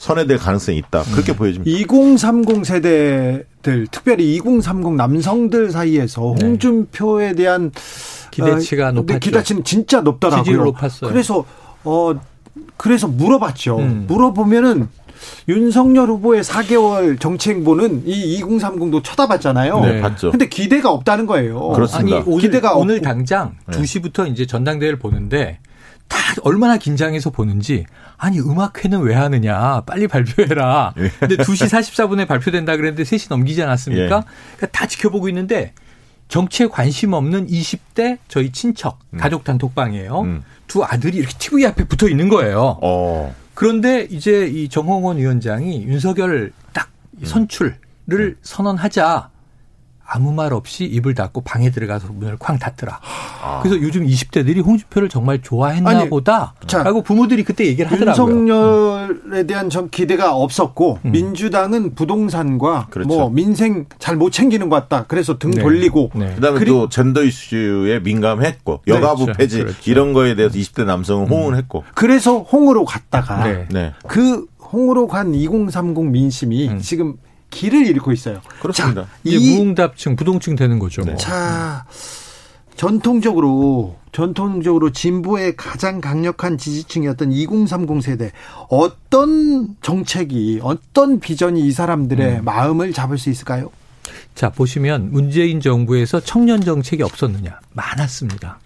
선회될 0.00 0.38
가능성이 0.38 0.78
있다. 0.78 1.02
그렇게 1.12 1.32
음. 1.32 1.36
보여집니다. 1.36 1.78
2030 1.78 2.64
세대들, 2.64 3.86
특별히 3.90 4.34
2030 4.36 4.94
남성들 4.94 5.70
사이에서 5.70 6.34
네. 6.38 6.46
홍준표에 6.46 7.34
대한 7.34 7.70
기대치가 8.30 8.88
어, 8.88 8.92
높았죠. 8.92 9.18
기대치는 9.18 9.64
진짜 9.64 10.00
높더라고요. 10.00 10.42
지지율 10.42 10.64
높았어요. 10.64 11.10
그래서 11.10 11.44
어 11.84 12.14
그래서 12.78 13.08
물어봤죠. 13.08 13.76
음. 13.76 14.04
물어보면은 14.08 14.88
윤석열 15.50 16.08
후보의 16.08 16.44
4개월 16.44 17.20
정치 17.20 17.50
행보는 17.50 18.04
이 18.06 18.40
2030도 18.42 19.04
쳐다봤잖아요. 19.04 19.80
네, 19.80 20.00
봤죠. 20.00 20.30
근데 20.30 20.48
기대가 20.48 20.90
없다는 20.90 21.26
거예요. 21.26 21.60
그렇습니다. 21.68 22.16
아니, 22.16 22.24
오늘, 22.26 22.40
기대가 22.40 22.74
오늘. 22.74 23.02
당장 23.02 23.54
2시부터 23.68 24.30
이제 24.32 24.46
전당대회를 24.46 24.98
보는데 24.98 25.58
다 26.10 26.18
얼마나 26.42 26.76
긴장해서 26.76 27.30
보는지 27.30 27.86
아니 28.18 28.38
음악회는 28.38 29.00
왜 29.00 29.14
하느냐 29.14 29.80
빨리 29.82 30.08
발표해라. 30.08 30.92
예. 30.98 31.08
근데 31.20 31.36
2시 31.36 31.68
44분에 31.68 32.26
발표된다 32.26 32.76
그랬는데 32.76 33.04
3시 33.04 33.28
넘기지 33.30 33.62
않았습니까? 33.62 34.02
예. 34.02 34.08
그러니까 34.56 34.66
다 34.72 34.86
지켜보고 34.86 35.28
있는데 35.28 35.72
정치에 36.28 36.66
관심 36.66 37.12
없는 37.12 37.46
20대 37.46 38.18
저희 38.28 38.50
친척 38.50 38.98
음. 39.10 39.18
가족 39.18 39.44
단톡방이에요. 39.44 40.20
음. 40.20 40.44
두 40.66 40.84
아들이 40.84 41.18
이렇게 41.18 41.34
TV 41.38 41.64
앞에 41.66 41.84
붙어 41.84 42.08
있는 42.08 42.28
거예요. 42.28 42.78
어. 42.82 43.34
그런데 43.54 44.06
이제 44.10 44.46
이 44.46 44.68
정홍원 44.68 45.18
위원장이 45.18 45.84
윤석열 45.84 46.52
딱 46.72 46.90
선출을 47.24 47.78
음. 48.10 48.36
선언하자 48.42 49.30
아무 50.12 50.32
말 50.32 50.52
없이 50.52 50.84
입을 50.84 51.14
닫고 51.14 51.42
방에 51.42 51.70
들어가서 51.70 52.08
문을 52.12 52.36
쾅 52.36 52.58
닫더라. 52.58 52.98
아. 53.42 53.60
그래서 53.62 53.80
요즘 53.80 54.04
20대들이 54.04 54.64
홍준표를 54.64 55.08
정말 55.08 55.40
좋아했나 55.40 55.88
아니, 55.90 56.10
보다. 56.10 56.54
자, 56.66 56.82
라고 56.82 57.02
부모들이 57.02 57.44
그때 57.44 57.64
얘기를 57.64 57.90
하더라고요. 57.92 58.28
윤석열에 58.28 59.46
대한 59.46 59.70
전 59.70 59.88
기대가 59.88 60.34
없었고 60.34 60.98
음. 61.04 61.12
민주당은 61.12 61.94
부동산과 61.94 62.88
그렇죠. 62.90 63.08
뭐 63.08 63.30
민생 63.30 63.86
잘 63.98 64.20
못 64.20 64.32
챙기는 64.32 64.68
것 64.68 64.76
같다. 64.76 65.06
그래서 65.08 65.38
등 65.38 65.52
네. 65.52 65.62
돌리고 65.62 66.10
네. 66.14 66.34
그다음에 66.34 66.62
또 66.66 66.90
젠더 66.90 67.22
이슈에 67.22 68.00
민감했고 68.00 68.82
여가부 68.86 69.24
그렇죠. 69.24 69.38
폐지 69.38 69.58
그렇죠. 69.60 69.90
이런 69.90 70.12
거에 70.12 70.34
대해서 70.34 70.58
20대 70.58 70.84
남성은 70.84 71.26
음. 71.26 71.30
호응을 71.30 71.56
했고. 71.56 71.84
그래서 71.94 72.40
홍으로 72.40 72.84
갔다가 72.84 73.44
네. 73.44 73.66
네. 73.70 73.92
그 74.06 74.46
홍으로 74.72 75.06
간 75.06 75.32
2030 75.34 76.04
민심이 76.10 76.68
음. 76.68 76.78
지금 76.80 77.16
길을 77.50 77.86
잃고 77.86 78.12
있어요. 78.12 78.40
그렇습니다. 78.60 79.02
자, 79.02 79.08
이 79.24 79.56
무응답층, 79.56 80.16
부동층 80.16 80.56
되는 80.56 80.78
거죠. 80.78 81.02
네. 81.02 81.16
자, 81.16 81.84
전통적으로 82.76 83.98
전통적으로 84.12 84.90
진보의 84.90 85.54
가장 85.56 86.00
강력한 86.00 86.56
지지층이었던 86.56 87.30
2030 87.30 88.02
세대 88.02 88.32
어떤 88.68 89.76
정책이 89.82 90.60
어떤 90.62 91.20
비전이 91.20 91.66
이 91.66 91.72
사람들의 91.72 92.38
음. 92.38 92.44
마음을 92.44 92.92
잡을 92.92 93.18
수 93.18 93.28
있을까요? 93.28 93.70
자 94.34 94.50
보시면 94.50 95.12
문재인 95.12 95.60
정부에서 95.60 96.20
청년 96.20 96.62
정책이 96.62 97.02
없었느냐 97.02 97.60
많았습니다. 97.74 98.58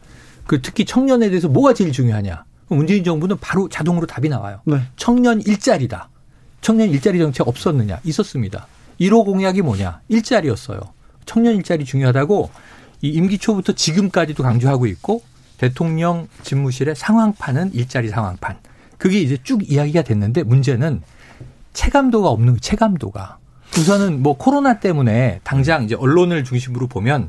그 0.46 0.62
특히 0.62 0.84
청년에 0.84 1.28
대해서 1.28 1.48
뭐가 1.48 1.74
제일 1.74 1.90
중요하냐? 1.90 2.44
문재인 2.68 3.04
정부는 3.04 3.38
바로 3.40 3.68
자동으로 3.68 4.06
답이 4.06 4.28
나와요. 4.28 4.60
네. 4.64 4.80
청년 4.96 5.40
일자리다. 5.40 6.08
청년 6.60 6.88
일자리 6.88 7.18
정책 7.18 7.46
없었느냐? 7.48 8.00
있었습니다. 8.04 8.66
1호 9.00 9.24
공약이 9.24 9.62
뭐냐? 9.62 10.00
일자리였어요. 10.08 10.80
청년 11.26 11.56
일자리 11.56 11.84
중요하다고 11.84 12.50
이 13.02 13.08
임기 13.08 13.38
초부터 13.38 13.72
지금까지도 13.72 14.42
강조하고 14.42 14.86
있고 14.86 15.22
대통령 15.58 16.28
집무실의 16.42 16.94
상황판은 16.96 17.74
일자리 17.74 18.08
상황판. 18.08 18.58
그게 18.98 19.20
이제 19.20 19.36
쭉 19.42 19.70
이야기가 19.70 20.02
됐는데 20.02 20.42
문제는 20.42 21.02
체감도가 21.72 22.28
없는 22.28 22.58
체감도가. 22.60 23.38
우선은 23.78 24.22
뭐 24.22 24.36
코로나 24.36 24.78
때문에 24.78 25.40
당장 25.42 25.84
이제 25.84 25.94
언론을 25.94 26.44
중심으로 26.44 26.86
보면 26.86 27.28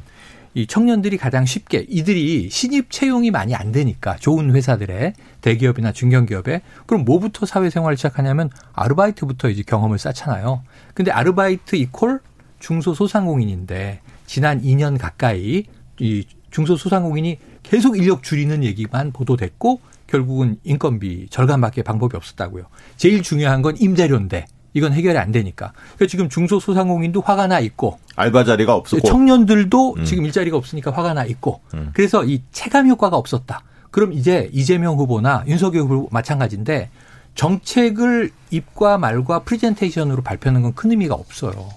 이 0.56 0.66
청년들이 0.68 1.18
가장 1.18 1.46
쉽게 1.46 1.86
이들이 1.90 2.50
신입 2.50 2.90
채용이 2.90 3.30
많이 3.30 3.54
안 3.54 3.74
되니까 3.74 4.16
좋은 4.16 4.56
회사들의 4.56 5.14
대기업이나 5.42 5.92
중견기업에 5.92 6.62
그럼 6.86 7.04
뭐부터 7.04 7.46
사회생활을 7.46 7.98
시작하냐면 7.98 8.50
아르바이트부터 8.72 9.50
이제 9.50 9.64
경험을 9.64 10.00
쌓잖아요. 10.00 10.64
근데 10.94 11.12
아르바이트 11.12 11.76
이콜 11.76 12.22
중소소상공인인데 12.60 14.00
지난 14.26 14.62
2년 14.62 14.98
가까이 14.98 15.66
이 16.00 16.26
중소소상공인이 16.52 17.38
계속 17.62 17.98
인력 17.98 18.24
줄이는 18.24 18.64
얘기만 18.64 19.12
보도됐고 19.12 19.82
결국은 20.08 20.56
인건비 20.64 21.28
절감밖에 21.32 21.84
방법이 21.84 22.16
없었다고요. 22.16 22.68
제일 22.96 23.24
중요한 23.24 23.62
건 23.62 23.76
임대료인데 23.78 24.46
이건 24.76 24.94
해결이 24.94 25.18
안 25.18 25.32
되니까. 25.32 25.72
그러니까 25.96 26.06
지금 26.08 26.30
중소소상공인도 26.30 27.22
화가 27.22 27.48
나 27.48 27.60
있고 27.60 27.98
알바 28.16 28.44
자리가 28.44 28.76
없었고 28.76 29.08
청년들도 29.08 29.96
음. 29.98 30.06
지금 30.06 30.26
일자리가 30.26 30.56
없으니까 30.58 30.92
화가 30.92 31.14
나 31.14 31.26
있고 31.26 31.62
음. 31.74 31.90
그래서 31.94 32.24
이 32.24 32.44
체감 32.52 32.88
효과가 32.88 33.18
없었다. 33.18 33.64
그럼 33.90 34.14
이제 34.14 34.50
이재명 34.54 34.98
후보나 34.98 35.44
윤석열 35.48 35.84
후보 35.84 36.08
마찬가지인데 36.12 36.90
정책을 37.36 38.32
입과 38.52 38.98
말과 38.98 39.40
프리젠테이션으로 39.40 40.22
발표하는 40.22 40.62
건 40.62 40.74
큰 40.76 40.92
의미가 40.92 41.16
없어요. 41.16 41.70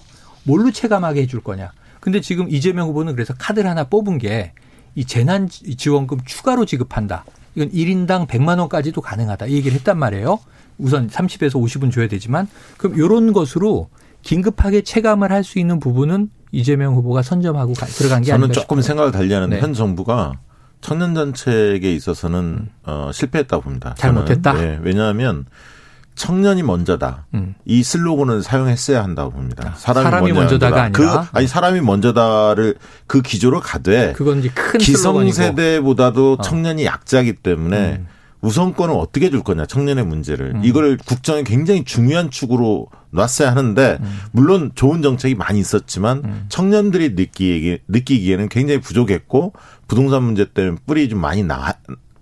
뭘로 0.42 0.70
체감하게 0.72 1.22
해줄 1.22 1.40
거냐. 1.42 1.72
근데 2.00 2.20
지금 2.20 2.50
이재명 2.50 2.88
후보는 2.88 3.14
그래서 3.14 3.32
카드를 3.38 3.70
하나 3.70 3.84
뽑은 3.84 4.18
게 4.18 4.52
이 4.94 5.04
재난 5.04 5.48
지원금 5.48 6.18
추가로 6.24 6.66
지급한다. 6.66 7.24
이건 7.54 7.70
1인당 7.70 8.26
100만 8.26 8.58
원까지도 8.58 9.00
가능하다. 9.00 9.46
이 9.46 9.54
얘기를 9.54 9.76
했단 9.78 9.96
말이에요. 9.96 10.40
우선 10.78 11.08
30에서 11.08 11.52
50은 11.54 11.92
줘야 11.92 12.08
되지만 12.08 12.48
그럼 12.76 12.96
이런 12.96 13.32
것으로 13.32 13.88
긴급하게 14.22 14.82
체감을 14.82 15.30
할 15.32 15.44
수 15.44 15.58
있는 15.58 15.78
부분은 15.80 16.30
이재명 16.52 16.94
후보가 16.94 17.22
선점하고 17.22 17.74
들어간 17.74 18.22
게 18.22 18.28
저는 18.30 18.52
조금 18.52 18.80
생각을 18.80 19.12
달리하는 19.12 19.50
네. 19.50 19.60
현 19.60 19.74
정부가 19.74 20.32
청년 20.80 21.14
정책에 21.14 21.92
있어서는 21.94 22.68
어, 22.84 23.10
실패했다고 23.12 23.62
봅니다. 23.62 23.94
잘못했다. 23.98 24.52
네, 24.54 24.78
왜냐하면 24.82 25.44
청년이 26.14 26.62
먼저다. 26.62 27.26
음. 27.34 27.54
이 27.64 27.82
슬로건을 27.82 28.42
사용했어야 28.42 29.02
한다고 29.02 29.30
봅니다. 29.30 29.74
사람이, 29.76 30.04
사람이 30.04 30.32
먼저 30.32 30.58
다가 30.58 30.82
아니라 30.84 31.22
그 31.22 31.28
아니 31.32 31.46
사람이 31.46 31.80
먼저다를 31.80 32.74
그 33.06 33.22
기조로 33.22 33.60
가되 33.60 34.12
그건 34.14 34.40
이제 34.40 34.48
큰 34.52 34.78
기성세대보다도 34.80 36.36
어. 36.40 36.42
청년이 36.42 36.84
약자기 36.84 37.34
때문에 37.34 37.98
음. 38.00 38.06
우선권을 38.40 38.94
어떻게 38.94 39.31
줄 39.31 39.42
거냐 39.42 39.66
청년의 39.66 40.07
문제를 40.07 40.55
음. 40.57 40.61
이걸 40.64 40.96
국정에 40.96 41.42
굉장히 41.42 41.85
중요한 41.85 42.31
축으로 42.31 42.88
놨어야 43.11 43.51
하는데 43.51 43.98
음. 44.01 44.18
물론 44.33 44.70
좋은 44.74 45.03
정책이 45.03 45.35
많이 45.35 45.59
있었지만 45.59 46.22
음. 46.24 46.46
청년들이 46.48 47.11
느끼기 47.11 47.79
느끼기에는 47.88 48.48
굉장히 48.48 48.81
부족했고 48.81 49.55
부동산 49.88 50.22
문제 50.22 50.44
때문에 50.44 50.77
뿌리 50.87 51.09
좀 51.09 51.20
많이 51.20 51.42
나, 51.42 51.74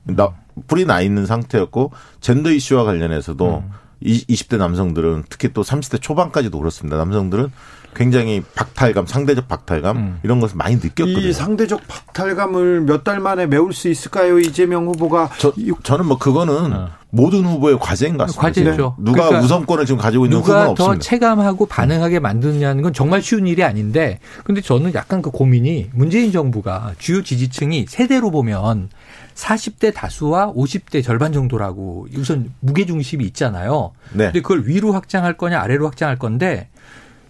나 0.04 0.34
뿌리 0.66 0.86
나 0.86 1.00
있는 1.00 1.26
상태였고 1.26 1.92
젠더 2.20 2.50
이슈와 2.50 2.84
관련해서도 2.84 3.58
음. 3.58 3.70
20대 4.02 4.58
남성들은 4.58 5.24
특히 5.28 5.52
또 5.52 5.62
30대 5.62 6.00
초반까지도 6.00 6.58
그렇습니다. 6.58 6.96
남성들은 6.96 7.50
굉장히 7.96 8.42
박탈감, 8.54 9.06
상대적 9.06 9.48
박탈감 9.48 9.96
음. 9.96 10.20
이런 10.22 10.38
것을 10.38 10.56
많이 10.56 10.76
느꼈거든요. 10.76 11.18
이 11.18 11.32
상대적 11.32 11.80
박탈감을 11.88 12.82
몇 12.82 13.02
달 13.06 13.20
만에 13.20 13.46
메울 13.46 13.72
수 13.72 13.88
있을까요? 13.88 14.38
이재명 14.40 14.86
후보가 14.88 15.30
저, 15.38 15.52
저는 15.84 16.06
뭐 16.06 16.18
그거는 16.18 16.72
어. 16.72 16.88
모든 17.10 17.44
후보의 17.44 17.78
과제인 17.78 18.16
것 18.16 18.24
같습니다. 18.26 18.42
과제죠. 18.42 18.96
누가 18.98 19.22
그러니까 19.24 19.44
우선권을 19.44 19.86
지금 19.86 19.98
가지고 20.00 20.26
있는 20.26 20.38
후보는 20.38 20.60
없습니다. 20.70 20.82
누가 20.82 20.94
더 20.94 20.98
체감하고 20.98 21.66
반응하게 21.66 22.18
만드느냐는 22.18 22.82
건 22.82 22.92
정말 22.92 23.22
쉬운 23.22 23.46
일이 23.46 23.62
아닌데 23.62 24.18
근데 24.44 24.60
저는 24.60 24.92
약간 24.94 25.22
그 25.22 25.30
고민이 25.30 25.90
문재인 25.94 26.32
정부가 26.32 26.94
주요 26.98 27.22
지지층이 27.22 27.86
세대로 27.88 28.30
보면 28.32 28.88
40대 29.36 29.94
다수와 29.94 30.52
50대 30.52 31.04
절반 31.04 31.32
정도라고 31.32 32.08
우선 32.16 32.52
무게 32.60 32.86
중심이 32.86 33.24
있잖아요. 33.26 33.92
네. 34.12 34.24
근데 34.26 34.40
그걸 34.42 34.64
위로 34.66 34.92
확장할 34.92 35.36
거냐 35.36 35.60
아래로 35.60 35.86
확장할 35.86 36.18
건데 36.18 36.68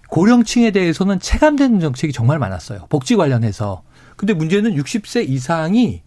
고령층에 0.09 0.71
대해서는 0.71 1.21
체감되는 1.21 1.81
정책이 1.81 2.13
정말 2.13 2.39
많았어요. 2.39 2.87
복지 2.89 3.17
관련해서. 3.17 3.83
근데 4.17 4.33
문제는 4.33 4.75
60세 4.77 5.29
이상이 5.29 6.03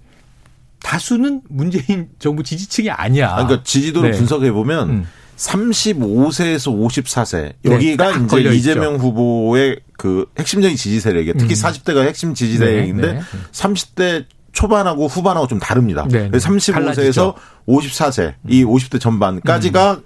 다수는 0.81 1.41
문재인 1.49 2.09
정부 2.19 2.43
지지층이 2.43 2.89
아니야. 2.89 3.35
그러니까 3.35 3.63
지지도를 3.63 4.11
네. 4.11 4.17
분석해 4.17 4.51
보면 4.51 4.89
음. 4.89 5.07
35세에서 5.37 6.77
54세 6.77 7.53
여기가 7.63 8.17
네, 8.17 8.39
이제 8.41 8.55
이재명 8.55 8.95
있죠. 8.95 9.03
후보의 9.05 9.79
그 9.97 10.25
핵심적인 10.37 10.75
지지 10.75 10.99
세력이에요. 10.99 11.35
특히 11.37 11.53
음. 11.53 11.55
40대가 11.55 12.05
핵심 12.05 12.33
지지 12.33 12.57
세력인데 12.57 13.13
네, 13.13 13.19
네. 13.19 13.21
30대 13.51 14.25
초반하고 14.51 15.07
후반하고 15.07 15.47
좀 15.47 15.59
다릅니다. 15.59 16.05
네, 16.09 16.29
35세에서 16.29 16.73
달라지죠. 16.73 17.35
54세 17.67 18.33
이 18.47 18.65
50대 18.65 18.99
전반까지가 18.99 19.93
음. 19.93 20.03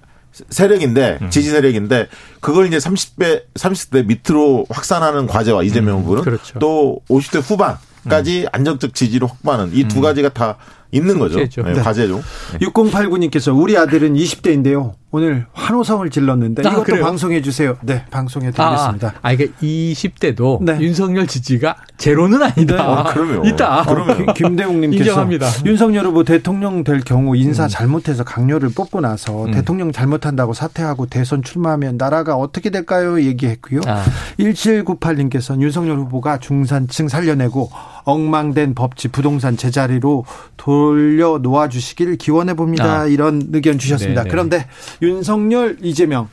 세력인데 0.50 1.19
음. 1.22 1.30
지지 1.30 1.50
세력인데 1.50 2.08
그걸 2.41 2.67
이제 2.67 2.78
30대 2.78 3.43
30대 3.54 4.06
밑으로 4.06 4.65
확산하는 4.69 5.28
과제와 5.28 5.63
이재명 5.63 5.98
음. 5.98 6.04
후보는 6.04 6.24
그렇죠. 6.24 6.60
또 6.60 7.00
50대 7.10 7.41
후반까지 7.41 8.43
음. 8.43 8.48
안정적 8.52 8.93
지지를 8.93 9.30
확보하는 9.30 9.72
이두 9.74 9.98
음. 9.98 10.02
가지가 10.02 10.30
다 10.30 10.58
있는 10.94 11.20
거죠. 11.20 11.40
네, 11.40 11.74
과제죠. 11.74 12.22
6089님께서 12.62 13.60
우리 13.60 13.78
아들은 13.78 14.14
20대인데요. 14.14 14.94
오늘 15.16 15.46
환호성을 15.54 16.10
질렀는데 16.10 16.68
아, 16.68 16.72
이것도 16.72 16.84
그래요? 16.86 17.04
방송해 17.04 17.44
주세요. 17.44 17.78
네, 17.84 18.04
방송해 18.10 18.50
드리겠습니다. 18.50 19.10
아, 19.10 19.20
아 19.22 19.32
이게 19.32 19.52
20대도 19.62 20.64
네. 20.64 20.80
윤석열 20.80 21.28
지지가 21.28 21.76
제로는 21.98 22.42
아니다. 22.42 22.76
네. 22.76 22.82
어, 22.82 23.06
그러면 23.14 23.46
있다. 23.46 23.84
그러면 23.88 24.26
김대웅님께서 24.34 25.04
인정합니다. 25.04 25.48
윤석열 25.68 26.08
후보 26.08 26.24
대통령 26.24 26.84
될 26.84 27.02
경우 27.02 27.36
인사 27.36 27.66
음. 27.66 27.70
잘못해서 27.70 28.24
강요를 28.24 28.70
뽑고 28.70 29.02
나서 29.02 29.46
음. 29.46 29.52
대통령 29.52 29.92
잘못한다고 29.92 30.54
사퇴하고 30.54 31.06
대선 31.06 31.44
출마하면 31.44 31.98
나라가 31.98 32.36
어떻게 32.36 32.72
될까요? 32.72 33.22
얘기했고요. 33.22 33.82
아. 33.86 34.04
1798님께서는 34.40 35.62
윤석열 35.62 36.00
후보가 36.00 36.40
중산층 36.40 37.08
살려내고 37.08 37.70
엉망된 38.04 38.76
법치 38.76 39.08
부동산 39.10 39.58
제자리로 39.58 40.26
돌려 40.58 41.39
놓아 41.42 41.70
주시길 41.70 42.18
기원해 42.18 42.54
봅니다. 42.54 43.02
아. 43.02 43.06
이런 43.08 43.50
의견 43.52 43.78
주셨습니다. 43.78 44.24
네네. 44.24 44.32
그런데 44.32 44.68
윤석열, 45.02 45.78
이재명 45.82 46.28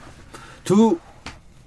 두 0.65 0.99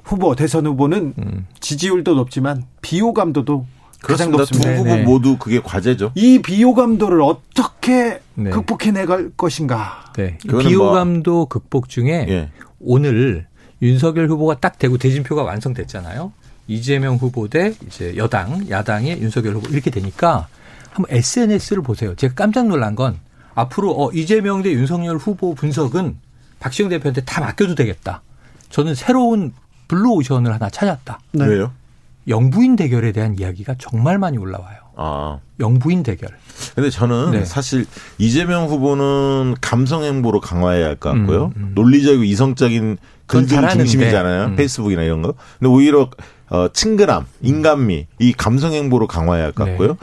후보 0.03 0.35
대선 0.35 0.65
후보는 0.65 1.13
음. 1.17 1.47
지지율도 1.59 2.15
높지만 2.15 2.63
비호감도도 2.81 3.65
가장 4.01 4.31
높습니다. 4.31 4.75
두 4.75 4.81
후보. 4.81 4.97
모두 4.97 5.37
그게 5.37 5.61
과제죠. 5.61 6.11
이 6.15 6.41
비호감도를 6.41 7.21
어떻게 7.21 8.19
네. 8.35 8.49
극복해 8.49 8.91
내갈 8.91 9.31
것인가? 9.35 10.11
네. 10.17 10.37
비호감도 10.39 11.31
뭐. 11.31 11.45
극복 11.45 11.87
중에 11.87 12.25
예. 12.27 12.49
오늘 12.79 13.47
윤석열 13.81 14.29
후보가 14.29 14.55
딱 14.59 14.77
되고 14.77 14.97
대진표가 14.97 15.43
완성됐잖아요. 15.43 16.33
이재명 16.67 17.15
후보 17.15 17.47
대 17.47 17.73
이제 17.87 18.15
여당, 18.17 18.69
야당의 18.69 19.21
윤석열 19.21 19.55
후보 19.55 19.69
이렇게 19.69 19.89
되니까 19.91 20.47
한번 20.91 21.15
SNS를 21.15 21.83
보세요. 21.83 22.15
제가 22.15 22.33
깜짝 22.35 22.67
놀란 22.67 22.95
건 22.95 23.19
앞으로 23.55 23.91
어 23.91 24.11
이재명 24.13 24.61
대 24.61 24.71
윤석열 24.71 25.17
후보 25.17 25.53
분석은 25.55 26.17
박시영 26.59 26.89
대표한테 26.89 27.21
다 27.25 27.41
맡겨도 27.41 27.75
되겠다. 27.75 28.21
저는 28.69 28.95
새로운 28.95 29.53
블루오션을 29.89 30.53
하나 30.53 30.69
찾았다. 30.69 31.19
네. 31.33 31.45
왜요? 31.45 31.71
영부인 32.27 32.77
대결에 32.77 33.11
대한 33.11 33.37
이야기가 33.37 33.75
정말 33.77 34.17
많이 34.17 34.37
올라와요. 34.37 34.77
아. 34.95 35.39
영부인 35.59 36.03
대결. 36.03 36.29
근데 36.73 36.89
저는 36.89 37.31
네. 37.31 37.45
사실 37.45 37.85
이재명 38.17 38.67
후보는 38.67 39.55
감성 39.59 40.03
행보로 40.03 40.39
강화해야 40.39 40.85
할 40.85 40.95
것 40.95 41.09
같고요. 41.11 41.51
음, 41.57 41.61
음. 41.61 41.71
논리적이고 41.75 42.23
이성적인 42.23 42.97
글들 43.27 43.69
중심이잖아요. 43.69 44.45
음. 44.45 44.55
페이스북이나 44.55 45.01
이런 45.03 45.21
거. 45.21 45.33
근데 45.59 45.69
오히려 45.69 46.09
어, 46.49 46.67
친근함, 46.71 47.25
인간미, 47.41 48.07
이 48.19 48.33
감성 48.33 48.73
행보로 48.73 49.07
강화해야 49.07 49.45
할 49.45 49.51
것 49.53 49.65
같고요. 49.65 49.87
네. 49.89 49.95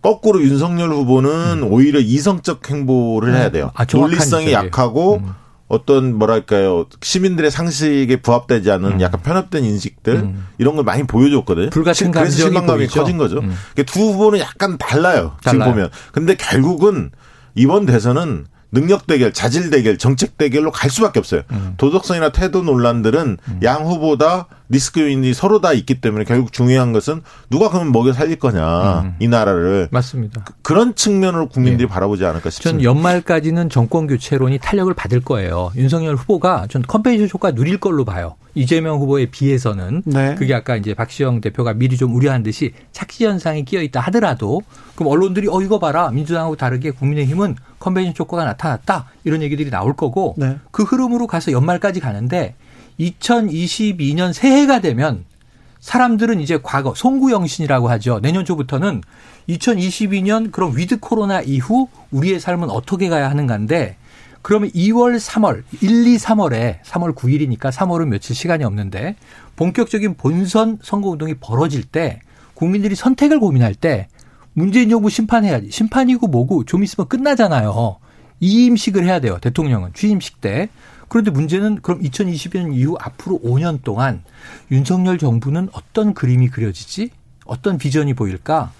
거꾸로 0.00 0.40
윤석열 0.42 0.90
후보는 0.92 1.62
음. 1.64 1.72
오히려 1.72 1.98
이성적 1.98 2.70
행보를 2.70 3.34
해야 3.34 3.50
돼요. 3.50 3.72
아, 3.74 3.84
논리성이. 3.90 4.52
약하고 4.52 5.16
음. 5.24 5.32
어떤 5.66 6.14
뭐랄까요 6.14 6.86
시민들의 7.02 7.50
상식에 7.50 8.22
부합되지 8.22 8.70
않은 8.70 8.92
음. 8.92 9.00
약간 9.00 9.20
편협된 9.20 9.64
인식들 9.64 10.14
음. 10.14 10.46
이런 10.58 10.76
걸 10.76 10.84
많이 10.84 11.02
보여줬거든요. 11.02 11.70
불같은 11.70 12.10
그래서 12.12 12.36
실망감이 12.36 12.78
보이죠? 12.86 13.00
커진 13.00 13.18
거죠. 13.18 13.40
음. 13.40 13.54
두 13.86 14.00
후보는 14.00 14.38
약간 14.38 14.78
달라요. 14.78 15.36
달라요. 15.42 15.58
지금 15.58 15.64
보면. 15.64 15.90
근데 16.12 16.36
결국은 16.36 17.10
이번 17.54 17.84
대선은 17.86 18.46
능력 18.70 19.06
대결, 19.06 19.32
자질 19.32 19.70
대결, 19.70 19.96
정책 19.96 20.36
대결로 20.36 20.70
갈 20.70 20.90
수밖에 20.90 21.18
없어요. 21.18 21.42
음. 21.52 21.74
도덕성이나 21.78 22.30
태도 22.32 22.62
논란들은 22.62 23.38
음. 23.42 23.60
양 23.62 23.86
후보다 23.86 24.46
리스크 24.68 25.00
요인이 25.00 25.32
서로 25.32 25.60
다 25.60 25.72
있기 25.72 26.00
때문에 26.00 26.24
결국 26.24 26.52
중요한 26.52 26.92
것은 26.92 27.22
누가 27.48 27.70
그러면 27.70 27.92
먹여 27.92 28.12
살릴 28.12 28.38
거냐 28.38 29.00
음. 29.00 29.14
이 29.20 29.28
나라를 29.28 29.88
맞습니다. 29.90 30.44
그, 30.62 30.72
런 30.74 30.94
측면으로 30.94 31.48
국민들이 31.48 31.88
네. 31.88 31.92
바라보지 31.92 32.24
않을까 32.26 32.50
싶습니다. 32.50 32.82
전 32.82 32.84
연말까지는 32.84 33.70
정권 33.70 34.06
교체론이 34.06 34.58
탄력을 34.58 34.92
받을 34.92 35.20
거예요. 35.20 35.72
윤석열 35.74 36.14
후보가 36.16 36.66
전 36.68 36.82
컨벤션 36.82 37.28
효과 37.32 37.52
누릴 37.52 37.78
걸로 37.78 38.04
봐요. 38.04 38.36
이재명 38.58 38.98
후보에 38.98 39.26
비해서는 39.26 40.02
네. 40.04 40.34
그게 40.34 40.54
아까 40.54 40.76
이제 40.76 40.94
박시영 40.94 41.40
대표가 41.40 41.74
미리 41.74 41.96
좀 41.96 42.14
우려한 42.14 42.42
듯이 42.42 42.72
착시 42.92 43.24
현상이 43.24 43.64
끼어 43.64 43.82
있다 43.82 44.00
하더라도 44.00 44.62
그럼 44.96 45.12
언론들이 45.12 45.48
어 45.48 45.62
이거 45.62 45.78
봐라 45.78 46.10
민주당하고 46.10 46.56
다르게 46.56 46.90
국민의힘은 46.90 47.56
컨벤션 47.78 48.14
효과가 48.18 48.44
나타났다 48.44 49.06
이런 49.24 49.42
얘기들이 49.42 49.70
나올 49.70 49.94
거고 49.94 50.34
네. 50.36 50.56
그 50.72 50.82
흐름으로 50.82 51.26
가서 51.26 51.52
연말까지 51.52 52.00
가는데 52.00 52.56
2022년 52.98 54.32
새해가 54.32 54.80
되면 54.80 55.24
사람들은 55.80 56.40
이제 56.40 56.58
과거 56.60 56.92
송구영신이라고 56.94 57.88
하죠. 57.90 58.18
내년 58.20 58.44
초부터는 58.44 59.02
2022년 59.48 60.50
그럼 60.50 60.76
위드 60.76 60.98
코로나 60.98 61.40
이후 61.40 61.88
우리의 62.10 62.40
삶은 62.40 62.70
어떻게 62.70 63.08
가야 63.08 63.30
하는가인데 63.30 63.96
그러면 64.48 64.70
2월, 64.70 65.20
3월, 65.20 65.62
1, 65.82 66.06
2, 66.06 66.16
3월에 66.16 66.80
3월 66.80 67.14
9일이니까 67.14 67.70
3월은 67.70 68.08
며칠 68.08 68.34
시간이 68.34 68.64
없는데 68.64 69.14
본격적인 69.56 70.14
본선 70.14 70.78
선거 70.82 71.10
운동이 71.10 71.34
벌어질 71.34 71.84
때 71.84 72.20
국민들이 72.54 72.94
선택을 72.94 73.40
고민할 73.40 73.74
때 73.74 74.08
문재인 74.54 74.88
정부 74.88 75.10
심판해야지. 75.10 75.70
심판이고 75.70 76.28
뭐고 76.28 76.64
좀 76.64 76.82
있으면 76.82 77.08
끝나잖아요. 77.08 77.98
이임식을 78.40 79.04
해야 79.04 79.20
돼요. 79.20 79.36
대통령은 79.38 79.90
취임식 79.92 80.40
때. 80.40 80.70
그런데 81.08 81.30
문제는 81.30 81.80
그럼 81.82 82.00
2020년 82.00 82.72
이후 82.72 82.96
앞으로 82.98 83.40
5년 83.44 83.82
동안 83.82 84.22
윤석열 84.70 85.18
정부는 85.18 85.68
어떤 85.72 86.14
그림이 86.14 86.48
그려지지? 86.48 87.10
어떤 87.44 87.76
비전이 87.76 88.14
보일까? 88.14 88.72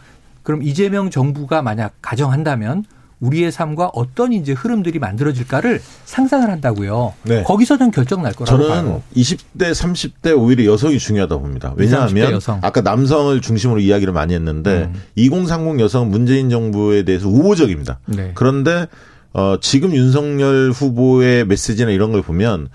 그럼 0.43 0.63
이재명 0.63 1.11
정부가 1.11 1.61
만약 1.61 1.93
가정한다면 2.01 2.87
우리의 3.21 3.51
삶과 3.51 3.91
어떤 3.95 4.33
이제 4.33 4.53
흐름들이 4.53 4.99
만들어질까를 4.99 5.81
상상을 6.05 6.49
한다고요. 6.49 7.15
네. 7.25 7.43
거기서는 7.43 7.91
결정 7.91 8.23
날 8.23 8.33
거라고 8.33 8.63
저는 8.63 8.85
봐요. 8.85 9.03
20대, 9.17 9.73
30대 9.73 10.39
오히려 10.39 10.65
여성이 10.73 10.99
중요하다 10.99 11.39
봅니다. 11.39 11.75
왜냐하면 11.77 12.41
아까 12.63 12.81
남성을 12.81 13.41
중심으로 13.41 13.81
이야기를 13.81 14.13
많이 14.13 14.35
했는데 14.35 14.91
음. 14.95 15.03
2030 15.17 15.81
여성은 15.81 16.11
문재인 16.11 16.51
정부에 16.51 17.03
대해서 17.03 17.29
우호적입니다. 17.29 17.99
네. 18.07 18.33
그런데 18.35 18.87
어, 19.33 19.57
지금 19.61 19.95
윤석열 19.95 20.71
후보의 20.71 21.47
메시지나 21.47 21.91
이런 21.91 22.13
걸 22.13 22.23
보면 22.23 22.69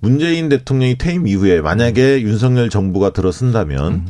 문재인 0.00 0.48
대통령이 0.48 0.96
퇴임 0.96 1.26
이후에 1.26 1.60
만약에 1.60 2.16
음. 2.16 2.20
윤석열 2.20 2.70
정부가 2.70 3.10
들어선다면 3.10 3.92
음. 3.92 4.06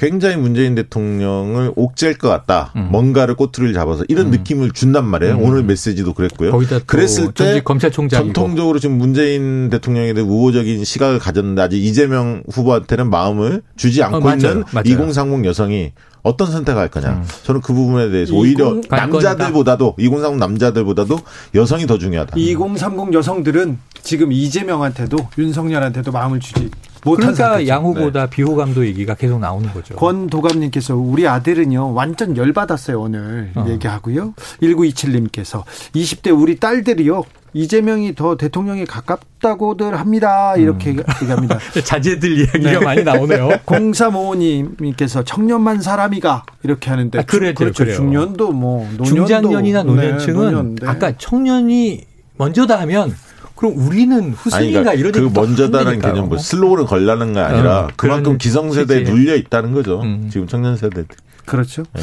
굉장히 0.00 0.36
문재인 0.36 0.74
대통령을 0.74 1.74
옥죄할 1.76 2.14
것 2.14 2.30
같다. 2.30 2.72
음. 2.74 2.88
뭔가를 2.90 3.34
꼬투리를 3.34 3.74
잡아서 3.74 4.02
이런 4.08 4.28
음. 4.28 4.30
느낌을 4.30 4.70
준단 4.70 5.04
말이에요. 5.04 5.34
음. 5.34 5.42
오늘 5.42 5.62
메시지도 5.62 6.14
그랬고요. 6.14 6.52
그랬을 6.86 7.32
때 7.32 7.60
검찰총장이고. 7.62 8.32
전통적으로 8.32 8.78
지금 8.78 8.96
문재인 8.96 9.68
대통령에 9.68 10.14
대해 10.14 10.26
우호적인 10.26 10.84
시각을 10.84 11.18
가졌는데 11.18 11.60
아직 11.60 11.84
이재명 11.84 12.42
후보한테는 12.50 13.10
마음을 13.10 13.60
주지 13.76 14.02
않고 14.02 14.16
어, 14.16 14.20
맞아요. 14.20 14.36
있는 14.36 14.64
맞아요. 14.72 14.84
2030 14.86 15.44
여성이 15.44 15.92
어떤 16.22 16.50
선택을 16.50 16.80
할 16.80 16.88
거냐. 16.88 17.10
음. 17.10 17.24
저는 17.42 17.60
그 17.60 17.74
부분에 17.74 18.08
대해서 18.08 18.34
오히려 18.34 18.80
남자들보다도 18.88 19.96
2030 19.98 20.38
남자들보다도 20.38 21.18
여성이 21.56 21.86
더 21.86 21.98
중요하다. 21.98 22.38
2030 22.38 23.12
여성들은 23.12 23.76
지금 24.02 24.32
이재명한테도 24.32 25.18
윤석열한테도 25.36 26.10
마음을 26.10 26.40
주지 26.40 26.70
그러니까 27.02 27.66
양 27.66 27.84
후보다 27.84 28.26
네. 28.26 28.30
비호감도 28.30 28.86
얘기가 28.86 29.14
계속 29.14 29.40
나오는 29.40 29.72
거죠. 29.72 29.96
권 29.96 30.28
도감님께서 30.28 30.96
우리 30.96 31.26
아들은요 31.26 31.94
완전 31.94 32.36
열받았어요 32.36 33.00
오늘 33.00 33.50
어. 33.54 33.66
얘기하고요. 33.68 34.34
1927님께서 34.62 35.64
20대 35.94 36.38
우리 36.38 36.56
딸들이요 36.56 37.24
이재명이 37.52 38.14
더 38.14 38.36
대통령에 38.36 38.84
가깝다고들 38.84 39.98
합니다. 39.98 40.54
이렇게 40.56 40.90
음. 40.90 41.02
얘기합니다. 41.22 41.58
자제들 41.84 42.38
이야기가 42.38 42.70
네. 42.70 42.78
많이 42.78 43.02
나오네요. 43.02 43.48
0355님께서 43.66 45.24
청년만 45.26 45.82
사람이가 45.82 46.44
이렇게 46.62 46.90
하는데 46.90 47.18
아, 47.18 47.22
그래, 47.22 47.52
그렇죠. 47.52 47.84
그래요. 47.84 47.96
중년도 47.96 48.52
뭐 48.52 48.84
노년도 48.96 49.04
중장년이나 49.04 49.82
노년층은 49.82 50.74
네, 50.76 50.84
네. 50.84 50.90
아까 50.90 51.12
청년이 51.16 52.04
먼저다 52.36 52.78
하면 52.80 53.14
그럼 53.60 53.74
우리는 53.76 54.32
후순위가 54.32 54.80
그러니까 54.80 54.94
이런 54.94 55.12
그 55.12 55.38
먼저다는 55.38 56.00
개념 56.00 56.30
뭐 56.30 56.38
슬로건을 56.38 56.86
걸라는 56.86 57.34
게 57.34 57.40
아니라 57.40 57.80
어, 57.80 57.88
그만큼 57.94 58.38
기성세대에 58.38 59.00
눌려 59.02 59.36
있다는 59.36 59.72
거죠. 59.74 60.00
음. 60.00 60.30
지금 60.32 60.46
청년 60.46 60.78
세대. 60.78 61.04
그렇죠. 61.44 61.82
네. 61.92 62.00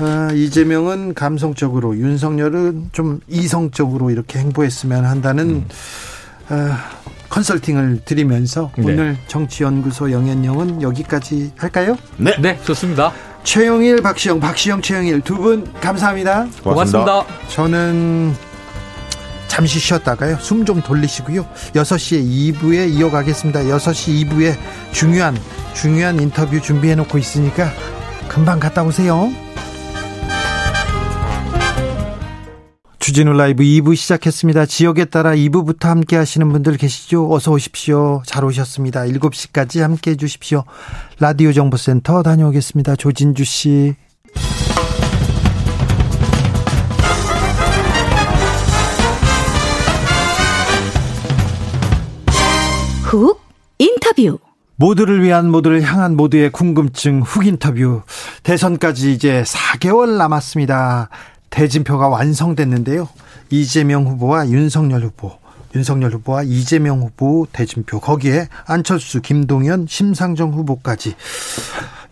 아, 0.00 0.30
이재명은 0.34 1.14
감성적으로 1.14 1.96
윤석열은 1.96 2.90
좀 2.92 3.20
이성적으로 3.28 4.10
이렇게 4.10 4.40
행보했으면 4.40 5.06
한다는 5.06 5.48
음. 5.48 5.68
아, 6.50 6.90
컨설팅을 7.30 8.02
드리면서 8.04 8.70
네. 8.76 8.84
오늘 8.84 9.16
정치연구소 9.26 10.12
영앤영은 10.12 10.82
여기까지 10.82 11.52
할까요? 11.56 11.96
네, 12.18 12.36
네, 12.42 12.58
좋습니다. 12.64 13.10
최영일, 13.42 14.02
박시영, 14.02 14.38
박시영, 14.38 14.82
최영일 14.82 15.22
두 15.22 15.36
분 15.38 15.66
감사합니다. 15.80 16.46
고맙습니다. 16.62 17.22
고맙습니다. 17.22 17.24
저는 17.48 18.34
잠시 19.60 19.78
쉬었다가요. 19.78 20.38
숨 20.38 20.64
좀 20.64 20.80
돌리시고요. 20.80 21.44
6시에 21.74 22.54
2부에 22.54 22.94
이어가겠습니다. 22.94 23.64
6시 23.64 24.26
2부에 24.26 24.54
중요한 24.92 25.36
중요한 25.74 26.18
인터뷰 26.18 26.62
준비해 26.62 26.94
놓고 26.94 27.18
있으니까 27.18 27.70
금방 28.26 28.58
갔다 28.58 28.82
오세요. 28.82 29.30
주진우 33.00 33.34
라이브 33.34 33.62
2부 33.62 33.96
시작했습니다. 33.96 34.64
지역에 34.64 35.04
따라 35.04 35.32
2부부터 35.34 35.88
함께 35.88 36.16
하시는 36.16 36.48
분들 36.48 36.78
계시죠? 36.78 37.30
어서 37.30 37.50
오십시오. 37.50 38.22
잘 38.24 38.44
오셨습니다. 38.44 39.02
7시까지 39.02 39.80
함께 39.80 40.12
해 40.12 40.16
주십시오. 40.16 40.64
라디오 41.18 41.52
정보센터 41.52 42.22
다녀오겠습니다. 42.22 42.96
조진주 42.96 43.44
씨. 43.44 43.94
훅 53.10 53.40
인터뷰 53.78 54.38
모두를 54.76 55.24
위한 55.24 55.50
모두를 55.50 55.82
향한 55.82 56.16
모두의 56.16 56.52
궁금증 56.52 57.22
훅 57.22 57.44
인터뷰 57.44 58.02
대선까지 58.44 59.12
이제 59.12 59.42
4개월 59.42 60.16
남았습니다. 60.16 61.08
대진표가 61.50 62.06
완성됐는데요. 62.06 63.08
이재명 63.50 64.06
후보와 64.06 64.48
윤석열 64.50 65.02
후보, 65.02 65.32
윤석열 65.74 66.12
후보와 66.12 66.44
이재명 66.44 67.00
후보 67.00 67.48
대진표 67.50 67.98
거기에 67.98 68.46
안철수, 68.64 69.20
김동연, 69.20 69.86
심상정 69.88 70.52
후보까지 70.52 71.16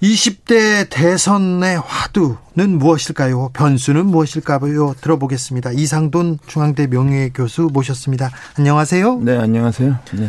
20대 0.03 0.89
대선의 0.91 1.79
화두는 1.79 2.77
무엇일까요? 2.77 3.51
변수는 3.53 4.07
무엇일까요? 4.07 4.95
들어보겠습니다. 5.01 5.71
이상돈 5.75 6.41
중앙대 6.49 6.89
명예교수 6.89 7.71
모셨습니다. 7.73 8.33
안녕하세요. 8.59 9.21
네, 9.21 9.39
안녕하세요. 9.39 9.97
네. 10.15 10.29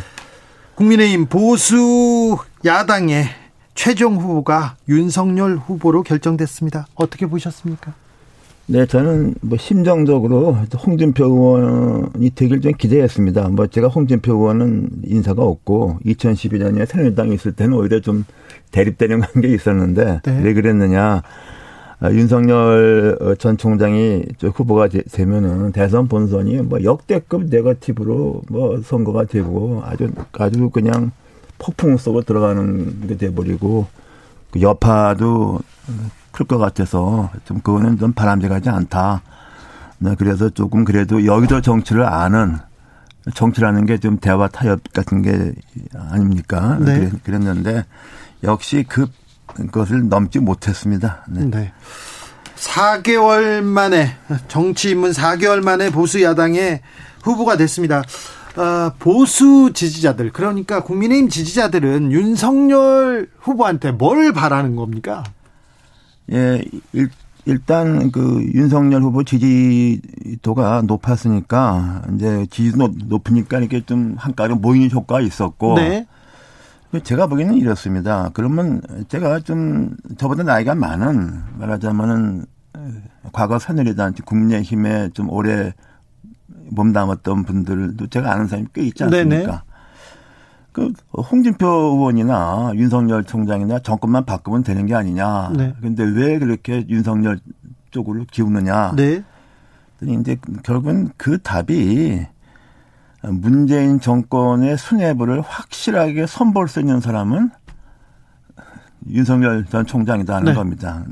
국민의힘 0.80 1.26
보수 1.26 2.38
야당의 2.64 3.26
최종 3.76 4.16
후보가 4.16 4.78
윤석열 4.88 5.58
후보로 5.58 6.04
결정됐습니다. 6.04 6.88
어떻게 6.96 7.26
보셨습니까? 7.26 7.94
네, 8.66 8.86
저는 8.86 9.36
뭐 9.42 9.58
심정적으로 9.58 10.54
홍준표 10.54 11.26
의원이 11.26 12.30
되길 12.30 12.62
좀 12.62 12.72
기대했습니다. 12.78 13.50
뭐 13.50 13.68
제가 13.68 13.90
홍준표 13.90 14.32
의원은 14.32 14.90
인사가 15.04 15.44
없고 15.44 16.00
2012년에 16.06 16.86
새누리당에 16.86 17.34
있을 17.34 17.52
때는 17.52 17.74
오히려 17.74 18.00
좀 18.00 18.24
대립되는 18.72 19.20
관계 19.20 19.50
있었는데 19.50 20.22
네. 20.24 20.42
왜 20.42 20.54
그랬느냐? 20.54 21.24
아, 22.02 22.10
윤석열 22.12 23.36
전 23.40 23.58
총장이 23.58 24.24
후보가 24.42 24.88
되면은 25.12 25.74
대선 25.74 26.08
본선이 26.08 26.62
뭐 26.62 26.82
역대급 26.84 27.46
네거티브로 27.50 28.44
뭐 28.50 28.82
선거가 28.82 29.26
되고 29.26 29.82
아주 29.86 30.10
아주 30.34 30.70
그냥 30.70 31.12
폭풍 31.58 31.98
속으로 31.98 32.24
들어가는 32.24 33.08
게 33.08 33.18
돼버리고 33.18 33.88
그 34.52 34.62
여파도 34.62 35.60
클 36.32 36.46
것 36.46 36.58
같아서 36.58 37.30
좀 37.44 37.60
그거는 37.60 37.98
좀 37.98 38.14
바람직하지 38.14 38.70
않다. 38.70 39.22
네, 39.98 40.16
그래서 40.18 40.50
조금 40.50 40.86
그래도 40.86 41.26
여기도 41.26 41.60
정치를 41.60 42.06
아는 42.06 42.56
정치라는 43.34 43.86
게 43.86 43.98
좀 43.98 44.18
대화 44.20 44.48
타협 44.48 44.80
같은 44.94 45.22
게 45.22 45.52
아닙니까? 45.94 46.78
네. 46.80 47.12
그랬는데 47.26 47.84
역시 48.46 48.86
그 48.88 49.08
것을 49.68 50.10
넘지 50.10 50.40
못했습니다. 50.40 51.26
네. 51.28 51.46
네. 51.46 51.74
4개월 52.56 53.62
만에 53.62 54.16
정치 54.48 54.92
입문 54.92 55.12
4개월 55.12 55.64
만에 55.64 55.90
보수 55.92 56.22
야당의 56.22 56.82
후보가 57.24 57.58
됐습니다. 57.58 58.04
어, 58.58 58.92
보수 59.00 59.72
지지자들 59.74 60.32
그러니까 60.34 60.84
국민의힘 60.84 61.30
지지자들은 61.30 62.12
윤석열 62.12 63.30
후보한테 63.40 63.92
뭘 63.92 64.34
바라는 64.34 64.76
겁니까? 64.76 65.24
예, 66.32 66.64
일, 66.92 67.10
일단 67.46 68.12
그 68.12 68.44
윤석열 68.54 69.02
후보 69.02 69.24
지지도가 69.24 70.84
높았으니까 70.86 72.04
이제 72.16 72.46
지지도 72.52 72.90
높으니까 73.06 73.60
이렇게 73.60 73.86
좀 73.86 74.16
한가로 74.18 74.58
모이는 74.58 74.92
효과가 74.92 75.22
있었고 75.22 75.76
네. 75.76 76.06
제가 77.04 77.28
보기에는 77.28 77.56
이렇습니다. 77.56 78.32
그러면 78.34 78.82
제가 79.10 79.40
좀 79.42 79.96
저보다 80.18 80.44
나이가 80.44 80.74
많은 80.74 81.42
말하자면은 81.58 82.46
과거 83.32 83.60
새누리당 83.60 84.14
국민의힘에 84.26 85.10
좀 85.14 85.30
오래 85.30 85.74
몸담았던 86.72 87.46
분들도 87.46 88.08
제가 88.08 88.32
아는 88.32 88.48
사람이 88.48 88.70
꽤 88.74 88.82
있지 88.84 89.04
않습니까? 89.04 89.38
네네. 89.38 89.60
그 90.72 90.94
홍준표 91.14 91.68
의원이나 91.68 92.72
윤석열 92.76 93.24
총장이나 93.24 93.80
정권만 93.80 94.26
바꾸면 94.26 94.64
되는 94.64 94.86
게 94.86 94.96
아니냐. 94.96 95.52
네. 95.56 95.74
근데 95.82 96.04
왜 96.04 96.40
그렇게 96.40 96.86
윤석열 96.88 97.40
쪽으로 97.92 98.26
기우느냐. 98.32 98.94
네. 98.96 99.24
이제 100.02 100.38
결국은 100.64 101.10
그 101.18 101.40
답이 101.40 102.26
문재인 103.22 104.00
정권의 104.00 104.78
수뇌부를 104.78 105.42
확실하게 105.42 106.26
선볼 106.26 106.68
수 106.68 106.80
있는 106.80 107.02
사람은 107.02 107.52
윤석열 109.10 109.66
전 109.66 109.86
총장이다 109.86 110.36
하는 110.36 110.46
네. 110.46 110.54
겁니다. 110.54 111.04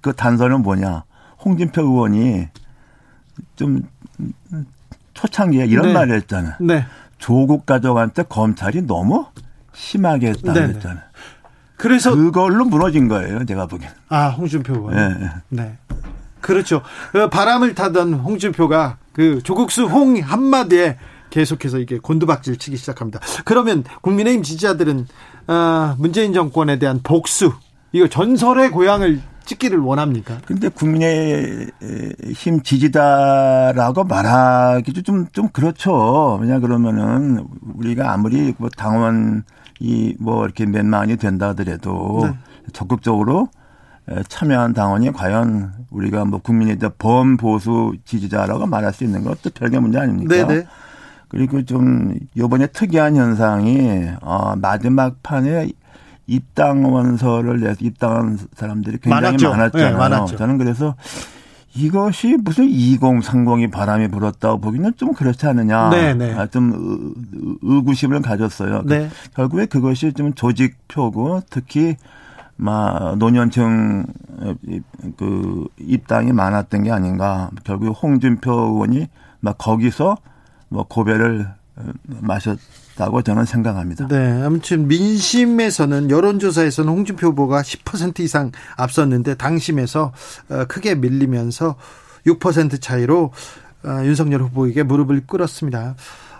그 0.00 0.12
단서는 0.12 0.62
뭐냐? 0.62 1.04
홍준표 1.44 1.82
의원이 1.82 2.48
좀 3.56 3.82
초창기에 5.14 5.66
이런 5.66 5.88
네. 5.88 5.92
말을 5.92 6.16
했잖아요. 6.16 6.54
네. 6.60 6.86
조국 7.18 7.64
가족한테 7.66 8.24
검찰이 8.24 8.82
너무 8.82 9.26
심하게 9.72 10.28
했다 10.28 10.52
네. 10.52 10.66
그랬잖아요. 10.66 11.02
그래서 11.76 12.14
그걸로 12.14 12.64
무너진 12.64 13.08
거예요, 13.08 13.44
제가 13.44 13.66
보기엔. 13.66 13.90
아, 14.08 14.28
홍준표 14.28 14.74
의원. 14.74 14.94
네. 14.94 15.30
네. 15.48 15.78
그렇죠. 16.40 16.82
그 17.12 17.28
바람을 17.28 17.74
타던 17.74 18.14
홍준표가 18.14 18.98
그 19.12 19.42
조국수 19.42 19.84
홍 19.84 20.20
한마디에 20.20 20.98
계속해서 21.38 21.80
이게 21.80 21.98
곤두박질 21.98 22.58
치기 22.58 22.76
시작합니다. 22.76 23.18
그러면 23.44 23.82
국민의힘 24.02 24.44
지지자들은 24.44 25.08
어, 25.48 25.96
문재인 25.98 26.32
정권에 26.32 26.78
대한 26.78 27.00
복수 27.02 27.52
이거 27.90 28.06
전설의 28.06 28.70
고향을 28.70 29.20
찍기를 29.44 29.80
원합니까? 29.80 30.38
근데 30.46 30.68
국민의힘 30.68 32.62
지지다라고 32.62 34.04
말하기도 34.04 35.02
좀, 35.02 35.26
좀 35.32 35.48
그렇죠. 35.48 36.38
왜냐 36.40 36.60
그러면은 36.60 37.44
우리가 37.74 38.12
아무리 38.12 38.54
뭐 38.56 38.68
당원 38.76 39.42
이 39.80 40.14
뭐 40.20 40.44
이렇게 40.44 40.66
몇 40.66 40.86
만이 40.86 41.16
된다 41.16 41.48
하더라도 41.48 42.20
네. 42.22 42.38
적극적으로 42.72 43.48
참여한 44.28 44.72
당원이 44.72 45.10
과연 45.10 45.72
우리가 45.90 46.24
뭐 46.26 46.38
국민의 46.38 46.78
범보수 46.96 47.94
지지자라고 48.04 48.66
말할 48.66 48.92
수 48.92 49.02
있는 49.02 49.24
것도 49.24 49.50
별개 49.52 49.80
문제 49.80 49.98
아닙니까? 49.98 50.46
네네. 50.46 50.64
네. 51.34 51.46
그리고 51.46 51.64
좀 51.64 52.14
요번에 52.36 52.68
특이한 52.68 53.16
현상이 53.16 54.08
어 54.22 54.54
마지막 54.56 55.22
판에 55.22 55.68
입당 56.26 56.92
원서를 56.92 57.60
내서 57.60 57.76
입당한 57.80 58.38
사람들이 58.54 58.98
굉장히 58.98 59.22
많았죠. 59.22 59.50
많았잖아요. 59.50 59.90
네, 59.90 59.96
많았죠. 59.96 60.36
저는 60.36 60.58
그래서 60.58 60.94
이것이 61.76 62.36
무슨 62.40 62.68
2030이 62.68 63.70
바람이 63.70 64.08
불었다고 64.08 64.60
보기는 64.60 64.92
좀 64.96 65.12
그렇지 65.12 65.46
않느냐. 65.46 65.90
네, 65.90 66.14
네. 66.14 66.32
아, 66.32 66.46
좀 66.46 67.14
의구심을 67.62 68.22
가졌어요. 68.22 68.82
네. 68.86 69.10
결국에 69.34 69.66
그것이 69.66 70.12
좀 70.12 70.34
조직표고 70.34 71.42
특히 71.50 71.96
막 72.56 73.18
노년층 73.18 74.06
그 75.16 75.64
입당이 75.80 76.32
많았던 76.32 76.84
게 76.84 76.92
아닌가. 76.92 77.50
결국 77.64 77.90
홍준표 78.00 78.52
의원이 78.52 79.08
막 79.40 79.58
거기서 79.58 80.16
뭐 80.74 80.84
고배를 80.88 81.46
마셨다고 82.06 83.22
저는 83.22 83.44
생각합니다. 83.44 84.08
네. 84.08 84.42
아무튼 84.42 84.88
민심에서는 84.88 86.10
여론조사에서는 86.10 86.92
홍준표 86.92 87.28
후보가 87.28 87.62
10% 87.62 88.20
이상 88.20 88.50
앞섰는데 88.76 89.36
당심에서 89.36 90.12
어, 90.50 90.64
크게 90.66 90.96
밀리면서 90.96 91.76
6% 92.26 92.80
차이로 92.80 93.32
어, 93.84 93.88
윤석열 94.04 94.42
후보에게 94.42 94.82
무릎을 94.82 95.26
꿇었습니다. 95.26 95.94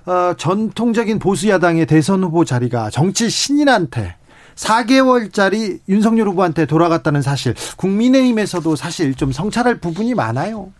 어, 0.07 0.35
전통적인 0.37 1.18
보수 1.20 1.49
야당의 1.49 1.87
대선 1.87 2.23
후보 2.25 2.44
자리가 2.44 2.90
정치 2.90 3.31
신인한테 3.31 4.16
4개월짜리 4.57 5.81
윤석열 5.88 6.29
후보한테 6.29 6.66
돌아갔다는 6.66 7.23
사실, 7.23 7.55
국민의힘에서도 7.77 8.77
사실 8.77 9.14
좀 9.14 9.33
성찰할 9.33 9.79
부분이 9.81 10.14
많아요. 10.14 10.73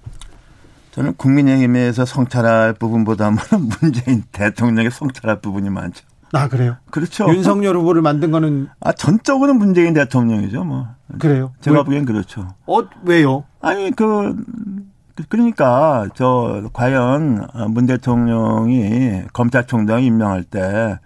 저는 0.95 1.15
국민의힘에서 1.17 2.05
성찰할 2.05 2.75
부분보다는 2.75 3.37
문재인 3.81 4.23
대통령의 4.31 4.93
성찰할 4.93 5.41
부분이 5.41 5.69
많죠. 5.69 6.05
아 6.33 6.49
그래요? 6.49 6.77
그렇죠. 6.91 7.29
윤석열 7.29 7.77
후보를 7.77 8.01
만든 8.01 8.31
거는 8.31 8.69
아 8.79 8.93
전적으로 8.93 9.55
문재인 9.55 9.93
대통령이죠, 9.93 10.63
뭐. 10.65 10.87
그래요? 11.19 11.53
제가 11.61 11.79
왜? 11.79 11.85
보기엔 11.85 12.05
그렇죠. 12.05 12.55
어 12.67 12.79
왜요? 13.03 13.43
아니 13.61 13.91
그 13.91 14.37
그러니까 15.29 16.07
저 16.15 16.71
과연 16.73 17.49
문 17.71 17.87
대통령이 17.87 19.23
검찰총장 19.33 20.05
임명할 20.05 20.45
때 20.45 20.99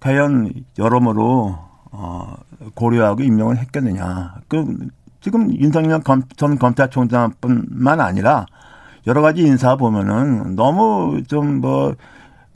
과연 0.00 0.52
여러모로 0.78 1.58
어 1.90 2.34
고려하고 2.74 3.22
임명을 3.22 3.56
했겠느냐. 3.58 4.34
그 4.48 4.76
지금 5.22 5.54
윤석열 5.58 6.02
전 6.36 6.58
검찰총장뿐만 6.58 8.00
아니라 8.00 8.46
여러 9.06 9.22
가지 9.22 9.42
인사 9.42 9.76
보면은 9.76 10.54
너무 10.56 11.22
좀 11.26 11.60
뭐 11.60 11.94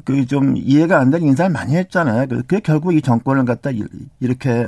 그 0.07 0.25
좀 0.27 0.57
이해가 0.57 0.99
안 1.01 1.11
되는 1.11 1.27
인사를 1.27 1.51
많이 1.51 1.75
했잖아요. 1.77 2.29
그게 2.29 2.61
결국 2.61 2.95
이 2.95 3.03
정권을 3.03 3.45
갖다 3.45 3.71
이렇게 4.21 4.67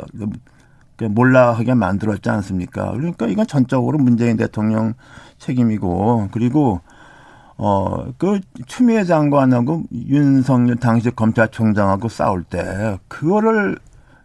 그 0.96 1.04
몰라하게 1.04 1.74
만들었지 1.74 2.28
않습니까? 2.28 2.90
그러니까 2.90 3.28
이건 3.28 3.46
전적으로 3.46 3.98
문재인 3.98 4.36
대통령 4.36 4.94
책임이고 5.38 6.28
그리고 6.32 6.80
어, 7.56 8.06
그 8.18 8.40
추미애 8.66 9.04
장관하고 9.04 9.84
윤석열 9.92 10.76
당시 10.76 11.10
검찰총장하고 11.10 12.08
싸울 12.08 12.42
때 12.42 12.98
그거를 13.06 13.78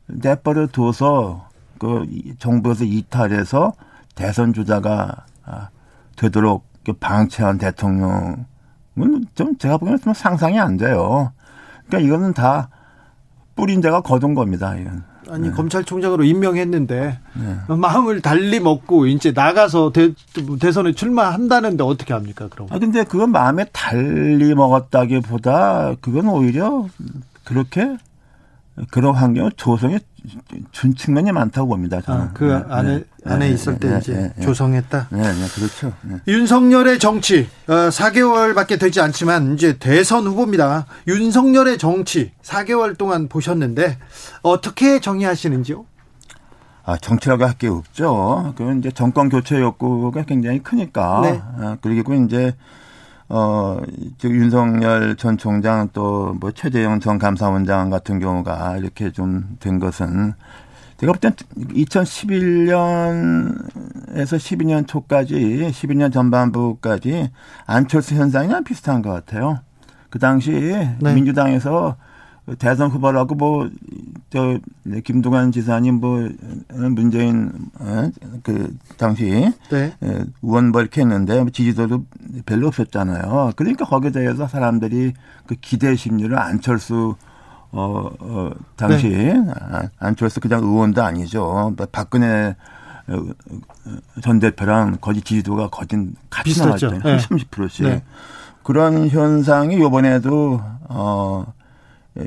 내버려 0.08 0.68
둬서 0.68 1.48
그 1.78 2.08
정부에서 2.40 2.86
이탈해서 2.86 3.74
대선 4.16 4.54
주자가 4.54 5.26
아, 5.46 5.70
되도록 6.16 6.73
방치한 6.92 7.58
대통령은 7.58 8.46
좀 9.36 9.58
제가 9.58 9.78
보기에는 9.78 10.02
좀 10.02 10.14
상상이 10.14 10.60
안 10.60 10.76
돼요. 10.78 11.32
그러니까 11.88 12.08
이거는 12.08 12.34
다 12.34 12.70
뿌린 13.56 13.82
데가 13.82 14.02
거둔 14.02 14.36
겁니다. 14.36 14.76
이건. 14.76 15.04
아니 15.30 15.48
네. 15.48 15.54
검찰총장으로 15.54 16.26
임명했는데 16.26 17.20
네. 17.34 17.76
마음을 17.76 18.22
달리 18.22 18.60
먹고 18.60 19.06
이제 19.06 19.32
나가서 19.32 19.92
대, 19.94 20.14
대선에 20.60 20.92
출마한다는데 20.92 21.84
어떻게 21.84 22.14
합니까? 22.14 22.48
그럼? 22.50 22.68
아 22.72 22.80
근데 22.80 23.04
그건 23.04 23.32
마음에 23.32 23.66
달리 23.72 24.54
먹었다기보다 24.54 25.96
그건 26.02 26.28
오히려 26.28 26.88
그렇게 27.46 27.98
그런 28.90 29.14
환경을 29.16 29.52
조성해 29.56 30.00
준 30.72 30.96
측면이 30.96 31.32
많다고 31.32 31.68
봅니다. 31.68 32.02
저는. 32.02 32.22
아, 32.22 32.32
그 32.34 32.46
네, 32.46 32.64
안에 32.70 32.98
네, 32.98 33.04
안에 33.26 33.48
네, 33.48 33.54
있을 33.54 33.78
때 33.78 33.90
네, 33.90 33.98
이제 34.00 34.34
네, 34.36 34.42
조성했다. 34.44 35.08
네, 35.12 35.22
네 35.22 35.48
그렇죠. 35.54 35.94
윤석열의 36.28 36.98
정치 37.00 37.48
어, 37.68 37.74
4개월밖에 37.90 38.80
되지 38.80 39.02
않지만 39.02 39.54
이제 39.54 39.78
대선 39.78 40.26
후보입니다. 40.26 40.86
윤석열의 41.08 41.78
정치 41.78 42.32
4개월 42.42 42.98
동안 42.98 43.28
보셨는데 43.28 43.98
어떻게 44.42 45.00
정의하시는지요? 45.00 45.86
아, 46.86 46.98
정치라고 46.98 47.46
할 47.46 47.54
게 47.58 47.68
없죠. 47.68 48.54
그건 48.58 48.80
이제 48.80 48.92
정권 48.92 49.30
교체 49.30 49.60
욕구가 49.60 50.24
굉장히 50.24 50.60
크니까. 50.64 51.22
네. 51.24 51.42
아, 51.60 51.78
그리고 51.82 52.14
이제 52.14 52.56
어, 53.36 53.80
즉 54.20 54.32
윤석열 54.32 55.16
전 55.16 55.38
총장 55.38 55.90
또 55.92 56.36
뭐 56.40 56.52
최재형 56.52 57.00
전 57.00 57.18
감사원장 57.18 57.90
같은 57.90 58.20
경우가 58.20 58.78
이렇게 58.78 59.12
좀 59.12 59.58
된 59.60 59.80
것은 59.80 60.34
제가 60.98 61.14
볼 61.14 61.20
땐 61.20 61.34
2011년에서 61.74 64.38
12년 64.38 64.88
초까지 64.88 65.36
12년 65.72 66.14
전반부까지 66.14 67.32
안철수 67.66 68.14
현상이랑 68.16 68.64
비슷한 68.64 69.02
것 69.02 69.12
같아요. 69.12 69.60
그 70.10 70.20
당시 70.20 70.52
네. 70.52 70.96
민주당에서 71.14 71.96
대선 72.58 72.90
후보라고 72.90 73.36
뭐 73.36 73.70
저 74.34 74.58
김동완 75.04 75.52
지사님 75.52 76.00
뭐 76.00 76.28
문재인 76.90 77.52
어, 77.80 78.10
그 78.42 78.76
당시 78.98 79.54
네. 79.70 79.94
의원 80.42 80.72
뭐 80.72 80.82
이렇게 80.82 81.02
했는데 81.02 81.46
지지도도 81.52 82.04
별로 82.48 82.70
없었잖아요. 82.70 83.52
그러니까 83.56 83.86
거기에 83.86 84.10
대해서 84.10 84.48
사람들이 84.48 85.14
그 85.46 85.54
기대 85.62 85.96
심리를 85.96 86.36
안철수 86.36 87.16
어, 87.72 88.10
어 88.20 88.52
당시 88.76 89.10
네. 89.10 89.36
안철수 90.00 90.40
그냥 90.40 90.64
의원도 90.64 91.04
아니죠. 91.04 91.76
뭐 91.78 91.88
박근혜 91.92 92.56
어, 93.06 93.24
전 94.24 94.40
대표랑 94.40 94.98
거의 95.00 95.22
지지도가 95.22 95.70
거진 95.70 96.16
같이 96.32 96.60
나왔잖아요. 96.60 97.04
네. 97.04 97.18
30%씩. 97.18 97.86
네. 97.86 98.04
그런 98.64 99.10
현상이 99.10 99.80
요번에도 99.80 100.60
어 100.90 101.46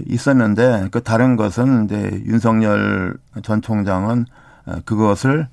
있었는데 0.06 0.88
그 0.90 1.02
다른 1.02 1.36
것은 1.36 1.84
이제 1.84 2.22
윤석열 2.26 3.16
전 3.42 3.62
총장은 3.62 4.26
어, 4.66 4.76
그것을 4.84 5.48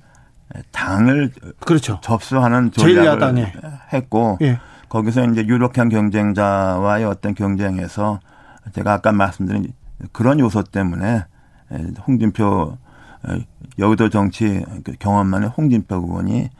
당을 0.72 1.32
그렇죠. 1.60 1.98
접수하는 2.02 2.70
전략을 2.72 3.52
했고 3.92 4.38
예. 4.42 4.58
거기서 4.88 5.24
이제 5.26 5.44
유력한 5.46 5.88
경쟁자와의 5.88 7.04
어떤 7.04 7.34
경쟁에서 7.34 8.20
제가 8.72 8.92
아까 8.92 9.12
말씀드린 9.12 9.72
그런 10.12 10.38
요소 10.38 10.64
때문에 10.64 11.24
홍준표 12.06 12.76
여의도 13.78 14.10
정치 14.10 14.64
그 14.84 14.92
경험 14.98 15.26
만의 15.28 15.48
홍준표 15.48 15.96
의원이 15.96 16.50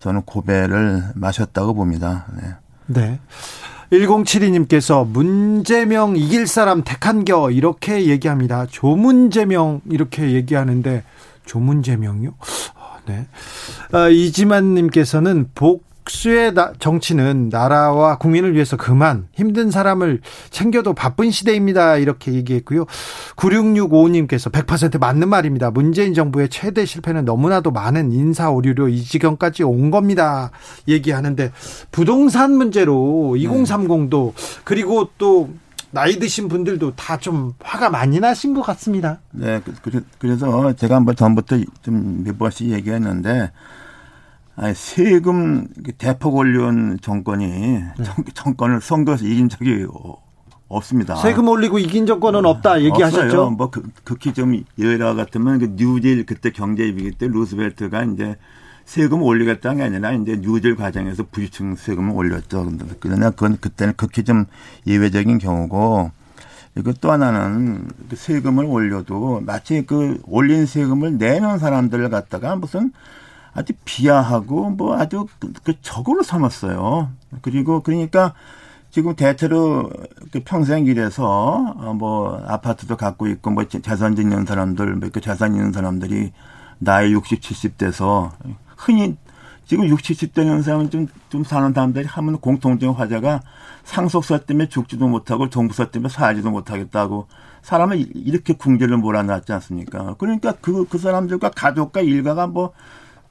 저는 0.00 0.22
고배를 0.22 1.12
마셨다고 1.14 1.74
봅니다. 1.74 2.26
네. 2.36 2.54
네. 2.86 3.20
1072님께서 3.92 5.06
문재명 5.06 6.16
이길 6.16 6.46
사람 6.46 6.82
택한겨 6.82 7.50
이렇게 7.50 8.06
얘기합니다. 8.06 8.66
조문재명 8.66 9.82
이렇게 9.90 10.32
얘기하는데 10.32 11.04
조문재명요? 11.46 12.34
아, 12.74 12.98
네. 13.06 13.26
아, 13.92 14.08
이지만님께서는 14.08 15.50
복 15.54 15.84
복수의 16.04 16.54
정치는 16.78 17.48
나라와 17.50 18.18
국민을 18.18 18.54
위해서 18.54 18.76
그만 18.76 19.28
힘든 19.34 19.70
사람을 19.70 20.20
챙겨도 20.50 20.92
바쁜 20.94 21.30
시대입니다. 21.30 21.96
이렇게 21.96 22.32
얘기했고요. 22.34 22.84
9665님께서 23.36 24.50
100% 24.52 24.98
맞는 24.98 25.28
말입니다. 25.28 25.70
문재인 25.70 26.14
정부의 26.14 26.48
최대 26.50 26.84
실패는 26.84 27.24
너무나도 27.24 27.70
많은 27.70 28.12
인사 28.12 28.50
오류로 28.50 28.88
이 28.88 29.02
지경까지 29.02 29.62
온 29.62 29.90
겁니다. 29.90 30.50
얘기하는데 30.88 31.52
부동산 31.90 32.52
문제로 32.52 33.34
2030도 33.36 34.32
그리고 34.64 35.08
또 35.18 35.50
나이 35.90 36.18
드신 36.18 36.48
분들도 36.48 36.94
다 36.96 37.16
좀 37.16 37.54
화가 37.62 37.88
많이 37.88 38.20
나신 38.20 38.52
것 38.52 38.60
같습니다. 38.62 39.20
네, 39.30 39.62
그, 39.64 40.04
그래서 40.18 40.72
제가 40.74 40.96
한번 40.96 41.16
전부터 41.16 41.56
좀 41.82 42.24
몇 42.24 42.36
번씩 42.38 42.68
얘기했는데 42.70 43.50
아니, 44.56 44.74
세금 44.74 45.66
대폭 45.98 46.36
올려온 46.36 46.98
정권이 47.00 47.46
네. 47.46 47.92
정권을 48.34 48.80
선거에서 48.80 49.24
이긴 49.24 49.48
적이 49.48 49.86
없습니다. 50.68 51.16
세금 51.16 51.48
올리고 51.48 51.78
이긴 51.78 52.06
정권은 52.06 52.44
없다 52.46 52.82
얘기하셨죠. 52.82 53.24
없어요. 53.24 53.50
뭐 53.50 53.70
그, 53.70 53.82
극히 54.04 54.32
좀 54.32 54.62
예외라 54.78 55.14
같으면 55.14 55.58
그 55.58 55.72
뉴딜 55.76 56.24
그때 56.26 56.50
경제 56.50 56.84
위기 56.84 57.10
때 57.10 57.26
루스벨트가 57.26 58.04
이제 58.04 58.36
세금 58.84 59.22
올리겠다는 59.22 59.78
게 59.78 59.82
아니라 59.84 60.12
이제 60.12 60.36
뉴딜 60.40 60.76
과정에서 60.76 61.24
부유층 61.30 61.74
세금을 61.74 62.14
올렸죠. 62.14 62.70
그러나 63.00 63.30
그건 63.30 63.58
그때는 63.60 63.94
극히 63.96 64.24
좀 64.24 64.44
예외적인 64.86 65.38
경우고 65.38 66.10
이거 66.76 66.92
또 67.00 67.12
하나는 67.12 67.88
그 68.08 68.16
세금을 68.16 68.64
올려도 68.64 69.42
마치 69.44 69.84
그 69.86 70.20
올린 70.24 70.66
세금을 70.66 71.18
내는 71.18 71.58
사람들을 71.58 72.10
갖다가 72.10 72.56
무슨 72.56 72.92
아주 73.54 73.72
비하하고 73.84 74.70
뭐 74.70 74.98
아주 74.98 75.26
그, 75.38 75.52
그 75.62 75.74
적으로 75.80 76.22
삼았어요. 76.22 77.10
그리고 77.40 77.80
그러니까 77.80 78.34
지금 78.90 79.16
대체로 79.16 79.90
그 80.30 80.40
평생 80.44 80.86
일해서 80.86 81.74
어, 81.76 81.94
뭐 81.94 82.40
아파트도 82.46 82.96
갖고 82.96 83.26
있고 83.26 83.50
뭐 83.50 83.64
재산 83.66 84.14
짓는 84.16 84.44
사람들 84.44 84.94
뭐 84.96 85.08
그 85.12 85.20
재산 85.20 85.54
있는 85.54 85.72
사람들이 85.72 86.32
나이 86.78 87.12
60, 87.12 87.40
70 87.40 87.78
돼서 87.78 88.32
흔히 88.76 89.16
지금 89.66 89.86
60, 89.88 90.04
70 90.04 90.34
되는 90.34 90.62
사람은 90.62 90.90
좀, 90.90 91.06
좀 91.30 91.42
사는 91.42 91.72
사람들이 91.72 92.06
하면 92.06 92.38
공통적 92.38 92.98
화제가 92.98 93.40
상속사 93.84 94.38
때문에 94.38 94.68
죽지도 94.68 95.08
못하고 95.08 95.48
종부사 95.48 95.90
때문에 95.90 96.08
살지도 96.08 96.50
못하겠다고 96.50 97.26
사람을 97.62 98.06
이렇게 98.14 98.52
궁지를 98.52 98.98
몰아놨지 98.98 99.52
않습니까? 99.52 100.14
그러니까 100.18 100.52
그, 100.60 100.86
그 100.86 100.98
사람들과 100.98 101.50
가족과 101.50 102.02
일가가 102.02 102.46
뭐 102.46 102.72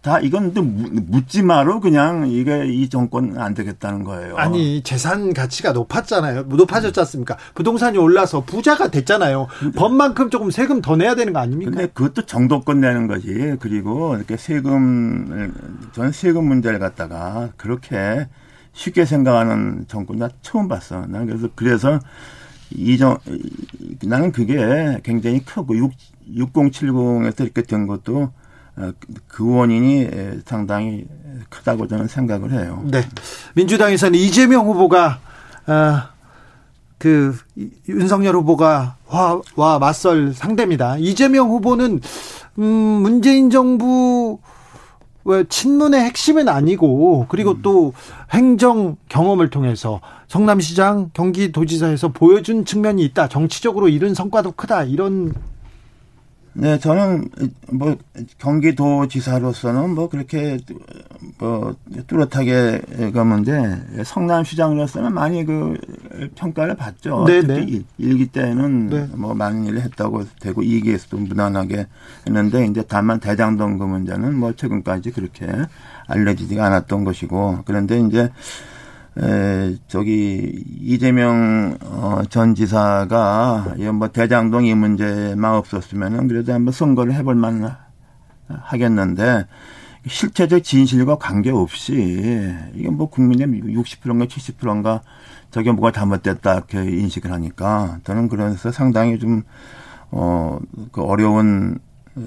다 0.03 0.19
이건 0.19 0.53
또 0.53 0.61
묻지 0.61 1.41
마로 1.41 1.79
그냥 1.79 2.27
이게 2.27 2.67
이 2.67 2.89
정권 2.89 3.37
안 3.39 3.53
되겠다는 3.53 4.03
거예요. 4.03 4.35
아니 4.35 4.83
재산 4.83 5.33
가치가 5.33 5.71
높았잖아요. 5.71 6.43
높아졌지 6.43 6.99
않습니까? 6.99 7.37
부동산이 7.55 7.97
올라서 7.97 8.43
부자가 8.43 8.91
됐잖아요. 8.91 9.47
법만큼 9.77 10.29
조금 10.29 10.51
세금 10.51 10.81
더 10.81 10.97
내야 10.97 11.15
되는 11.15 11.31
거 11.31 11.39
아닙니까? 11.39 11.71
근데 11.71 11.87
그것도 11.87 12.25
정도껏 12.25 12.75
내는 12.75 13.07
거지. 13.07 13.55
그리고 13.61 14.17
이렇게 14.17 14.35
세금 14.35 15.53
저는 15.93 16.11
세금 16.11 16.49
문제를 16.49 16.79
갖다가 16.79 17.51
그렇게 17.55 18.27
쉽게 18.73 19.05
생각하는 19.05 19.85
정권 19.87 20.17
나 20.17 20.27
처음 20.41 20.67
봤어. 20.67 21.05
나는 21.07 21.27
그래서 21.27 21.47
그래서 21.55 21.99
이정 22.71 23.17
나는 24.03 24.33
그게 24.33 24.99
굉장히 25.03 25.45
크고 25.45 25.77
6 25.77 25.91
6070에서 26.29 27.41
이렇게 27.45 27.61
된 27.61 27.87
것도 27.87 28.21
어, 28.21 28.42
그 29.27 29.55
원인이 29.55 30.09
상당히 30.45 31.05
크다고 31.49 31.87
저는 31.87 32.07
생각을 32.07 32.51
해요. 32.51 32.83
네. 32.85 33.01
민주당에서는 33.55 34.17
이재명 34.17 34.65
후보가 34.67 35.19
어, 35.67 36.01
그 36.97 37.35
윤석열 37.87 38.35
후보가 38.37 38.95
와 39.55 39.79
맞설 39.79 40.33
상대입니다. 40.33 40.97
이재명 40.97 41.49
후보는 41.49 41.99
음 42.59 42.63
문재인 42.63 43.49
정부 43.49 44.39
왜 45.25 45.43
친문의 45.47 46.01
핵심은 46.01 46.49
아니고 46.49 47.27
그리고 47.29 47.51
음. 47.51 47.61
또 47.61 47.93
행정 48.31 48.97
경험을 49.09 49.49
통해서 49.49 50.01
성남시장 50.27 51.11
경기도지사에서 51.13 52.09
보여준 52.09 52.65
측면이 52.65 53.03
있다. 53.05 53.29
정치적으로 53.29 53.87
이룬 53.87 54.13
성과도 54.13 54.51
크다. 54.53 54.83
이런 54.83 55.33
네, 56.55 56.77
저는 56.77 57.29
뭐 57.71 57.95
경기도지사로서는 58.37 59.89
뭐 59.95 60.07
그렇게 60.07 60.59
뭐 61.39 61.75
뚜렷하게 62.05 63.11
가는데 63.11 64.03
성남시장으로서는 64.03 65.13
많이 65.13 65.43
그 65.45 65.75
평가를 66.35 66.75
받죠. 66.75 67.25
네, 67.27 67.41
특히 67.41 67.79
네. 67.79 67.83
일기 67.97 68.27
때는 68.27 68.89
네. 68.89 69.07
뭐 69.15 69.33
많은 69.33 69.65
일을 69.65 69.81
했다고 69.81 70.25
되고 70.39 70.61
이기에서도 70.61 71.17
무난하게 71.17 71.87
했는데 72.27 72.65
이제 72.67 72.83
다만 72.87 73.19
대장동 73.19 73.79
그 73.79 73.85
문제는 73.85 74.35
뭐 74.35 74.53
최근까지 74.53 75.11
그렇게 75.11 75.47
알려지지가 76.07 76.65
않았던 76.65 77.03
것이고 77.03 77.63
그런데 77.65 77.99
이제 77.99 78.29
에, 79.15 79.75
저기, 79.87 80.63
이재명, 80.79 81.77
어, 81.81 82.23
전 82.29 82.55
지사가, 82.55 83.75
이뭐 83.77 84.07
대장동 84.07 84.65
이 84.65 84.73
문제만 84.73 85.53
없었으면은 85.53 86.27
그래도 86.27 86.53
한번 86.53 86.71
선거를 86.71 87.13
해볼 87.13 87.35
만 87.35 87.75
하겠는데, 88.47 89.45
실체적 90.07 90.63
진실과 90.63 91.17
관계없이, 91.17 92.55
이게 92.73 92.89
뭐 92.89 93.09
국민의 93.09 93.47
60%인가 93.47 94.25
70%인가 94.25 95.01
저게 95.51 95.71
뭐가 95.71 95.91
잘못됐다, 95.91 96.53
이렇게 96.55 96.83
인식을 96.83 97.31
하니까, 97.31 97.99
저는 98.03 98.29
그래서 98.29 98.71
상당히 98.71 99.19
좀, 99.19 99.43
어, 100.09 100.57
그 100.91 101.03
어려운, 101.03 101.77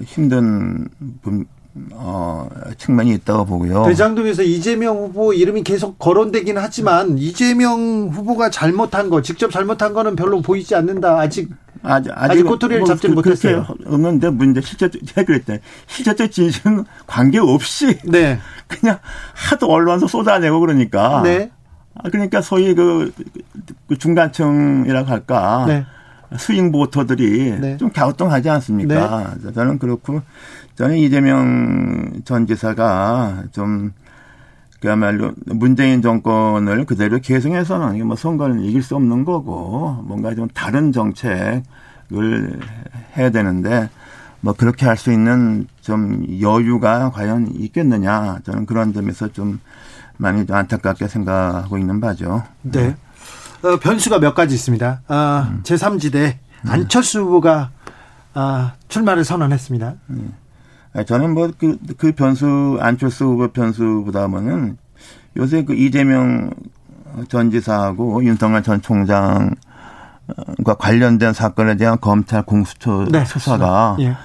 힘든, 0.05 0.87
분, 1.21 1.45
어, 1.91 2.47
측면이 2.77 3.11
있다고 3.15 3.45
보고요. 3.45 3.85
대장동에서 3.85 4.43
이재명 4.43 4.97
후보 4.97 5.33
이름이 5.33 5.63
계속 5.63 5.97
거론되긴 5.99 6.57
하지만 6.57 7.17
이재명 7.17 8.09
후보가 8.11 8.49
잘못한 8.49 9.09
거, 9.09 9.21
직접 9.21 9.51
잘못한 9.51 9.93
거는 9.93 10.15
별로 10.15 10.41
보이지 10.41 10.75
않는다. 10.75 11.19
아직 11.19 11.49
아직, 11.83 12.11
아직 12.15 12.43
꼬투리를 12.43 12.83
잡지는 12.85 13.15
그- 13.15 13.21
그렇게 13.21 13.53
못했어요. 13.55 13.75
없는데 13.85 14.29
문제 14.31 14.61
실제적 14.61 14.99
제가 15.05 15.23
그랬대 15.25 15.61
실제적 15.85 16.31
진실은 16.31 16.83
관계 17.05 17.37
없이 17.39 17.97
네. 18.05 18.39
그냥 18.67 18.97
하도 19.33 19.67
언론에서 19.67 20.07
쏟아내고 20.07 20.59
그러니까 20.59 21.21
네. 21.23 21.51
아, 21.95 22.09
그러니까 22.09 22.41
소위 22.41 22.73
그, 22.75 23.11
그 23.87 23.97
중간층이라고 23.97 25.09
할까 25.09 25.65
네. 25.67 25.85
스윙 26.37 26.71
보터들이 26.73 27.57
네. 27.59 27.77
좀 27.77 27.89
갸우뚱하지 27.91 28.49
않습니까? 28.49 29.35
저는 29.55 29.79
그렇고 29.79 30.21
저는 30.77 30.97
이재명 30.97 32.21
전 32.23 32.45
지사가 32.45 33.45
좀 33.51 33.91
그야말로 34.79 35.31
문재인 35.47 36.03
정권을 36.03 36.85
그대로 36.85 37.19
계승해서는 37.19 38.05
뭐 38.05 38.15
선거는 38.15 38.61
이길 38.61 38.83
수 38.83 38.95
없는 38.95 39.25
거고 39.25 40.03
뭔가 40.05 40.35
좀 40.35 40.47
다른 40.53 40.91
정책을 40.91 42.59
해야 43.17 43.29
되는데 43.31 43.89
뭐 44.39 44.53
그렇게 44.53 44.85
할 44.85 44.97
수 44.97 45.11
있는 45.11 45.65
좀 45.81 46.23
여유가 46.41 47.09
과연 47.09 47.47
있겠느냐 47.55 48.39
저는 48.45 48.67
그런 48.67 48.93
점에서 48.93 49.29
좀 49.29 49.59
많이 50.17 50.45
좀 50.45 50.55
안타깝게 50.55 51.07
생각하고 51.07 51.79
있는 51.79 51.99
바죠. 51.99 52.43
네. 52.61 52.95
어, 53.63 53.77
변수가 53.77 54.19
몇 54.19 54.35
가지 54.35 54.53
있습니다. 54.53 55.01
아, 55.07 55.57
제3지대 55.63 56.35
안철수 56.67 57.21
후보가 57.21 57.71
아, 58.35 58.73
출마를 58.87 59.23
선언했습니다. 59.25 59.87
아, 59.87 60.13
저는 61.05 61.33
뭐그 61.33 61.77
그 61.97 62.11
변수 62.13 62.77
안철수 62.81 63.25
후보 63.25 63.47
변수보다는 63.49 64.77
요새 65.37 65.63
그 65.63 65.75
이재명 65.75 66.49
전 67.29 67.51
지사하고 67.51 68.23
윤석열 68.23 68.63
전 68.63 68.81
총장과 68.81 69.55
관련된 70.79 71.33
사건에 71.33 71.75
대한 71.77 71.99
검찰 71.99 72.43
공수처 72.43 73.05
네, 73.11 73.23
수사가 73.25 73.97
예. 73.99 74.15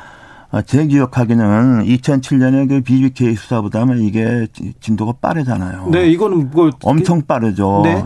아, 0.51 0.61
제 0.61 0.87
기억하기는 0.87 1.85
2007년에 1.85 2.69
그 2.69 2.81
BBK 2.83 3.35
수사보다는 3.37 4.03
이게 4.03 4.47
지- 4.53 4.75
진도가 4.81 5.15
빠르잖아요. 5.21 5.89
네, 5.91 6.09
이거는 6.09 6.51
뭐 6.51 6.71
엄청 6.83 7.23
빠르죠. 7.23 7.81
네. 7.85 8.03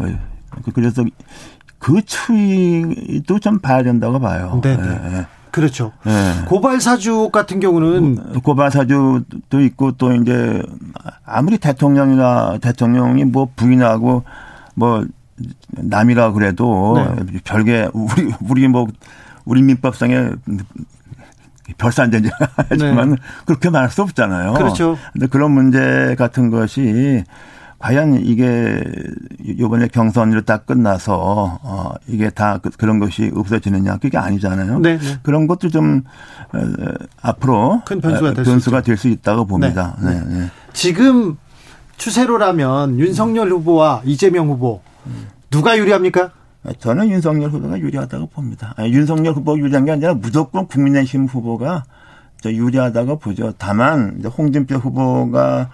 그래서 0.72 1.04
그 1.78 2.00
추이도 2.02 3.38
좀 3.40 3.58
봐야 3.58 3.82
된다고 3.82 4.20
봐요. 4.20 4.60
네, 4.62 4.76
네. 4.76 5.26
예, 5.56 5.60
그렇죠. 5.60 5.92
예. 6.06 6.44
고발 6.46 6.80
사주 6.80 7.30
같은 7.30 7.60
경우는 7.60 8.40
고발 8.42 8.70
사주도 8.70 9.60
있고 9.60 9.92
또 9.92 10.12
이제 10.14 10.62
아무리 11.24 11.58
대통령이나 11.58 12.58
대통령이 12.58 13.24
뭐 13.24 13.48
부인하고 13.56 14.24
뭐 14.74 15.06
남이라 15.70 16.32
그래도 16.32 16.94
네. 16.96 17.40
별게 17.44 17.88
우리 17.92 18.34
우리 18.48 18.68
뭐 18.68 18.86
우리 19.44 19.62
민법상에 19.62 20.30
별산전지 21.78 22.30
하지만 22.68 23.16
그렇게 23.44 23.70
말할 23.70 23.90
수 23.90 24.02
없잖아요. 24.02 24.52
네. 24.52 24.58
그렇죠. 24.58 24.98
근데 25.12 25.26
그런 25.26 25.52
문제 25.52 26.14
같은 26.18 26.50
것이 26.50 27.24
과연 27.78 28.14
이게 28.24 28.82
요번에 29.58 29.88
경선으로 29.88 30.42
딱 30.42 30.64
끝나서 30.66 31.58
어 31.62 31.92
이게 32.08 32.30
다 32.30 32.58
그- 32.58 32.70
그런 32.70 32.98
것이 32.98 33.30
없어지느냐 33.34 33.98
그게 33.98 34.16
아니잖아요. 34.18 34.78
네, 34.80 34.98
네. 34.98 35.18
그런 35.22 35.46
것도 35.46 35.68
좀 35.68 36.02
어, 36.54 36.58
앞으로 37.20 37.82
큰 37.84 38.00
변수가 38.00 38.28
어, 38.30 38.34
될수 38.34 38.50
변수가 38.50 38.80
될 38.82 38.96
수 38.96 39.08
있다고 39.08 39.44
봅니다. 39.46 39.96
네. 40.02 40.14
네. 40.14 40.24
네. 40.40 40.50
지금 40.72 41.36
추세로라면 41.98 42.98
윤석열 42.98 43.50
후보와 43.50 44.02
이재명 44.04 44.48
후보 44.48 44.80
누가 45.50 45.76
유리합니까? 45.78 46.30
저는 46.80 47.10
윤석열 47.10 47.50
후보가 47.50 47.78
유리하다고 47.78 48.26
봅니다. 48.28 48.74
아니, 48.76 48.92
윤석열 48.92 49.34
후보가 49.34 49.58
유리한 49.58 49.84
게 49.84 49.92
아니라 49.92 50.14
무조건 50.14 50.66
국민의힘 50.66 51.26
후보가 51.26 51.84
저 52.40 52.50
유리하다고 52.52 53.18
보죠. 53.18 53.52
다만 53.56 54.20
홍준표 54.36 54.74
후보가 54.76 55.70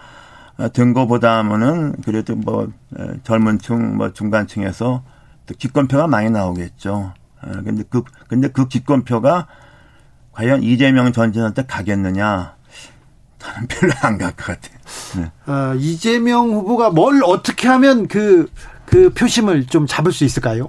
된 0.72 0.92
거보다는 0.92 1.96
그래도 2.04 2.36
뭐 2.36 2.68
에, 2.98 3.04
젊은 3.24 3.58
층, 3.58 3.96
뭐 3.96 4.12
중간층에서 4.12 5.02
또 5.46 5.54
기권표가 5.58 6.06
많이 6.06 6.30
나오겠죠. 6.30 7.14
에, 7.46 7.50
근데 7.64 7.82
그 7.88 8.02
근데 8.28 8.48
그 8.48 8.68
기권표가 8.68 9.46
과연 10.32 10.62
이재명 10.62 11.12
전 11.12 11.32
지사한테 11.32 11.64
가겠느냐? 11.66 12.54
저는 13.38 13.66
별로 13.68 13.92
안 14.02 14.18
갈 14.18 14.32
것 14.36 14.46
같아요. 14.46 14.78
네. 15.16 15.52
어, 15.52 15.74
이재명 15.74 16.50
후보가 16.52 16.90
뭘 16.90 17.22
어떻게 17.24 17.66
하면 17.68 18.06
그, 18.06 18.48
그 18.86 19.10
표심을 19.12 19.66
좀 19.66 19.86
잡을 19.86 20.12
수 20.12 20.24
있을까요? 20.24 20.68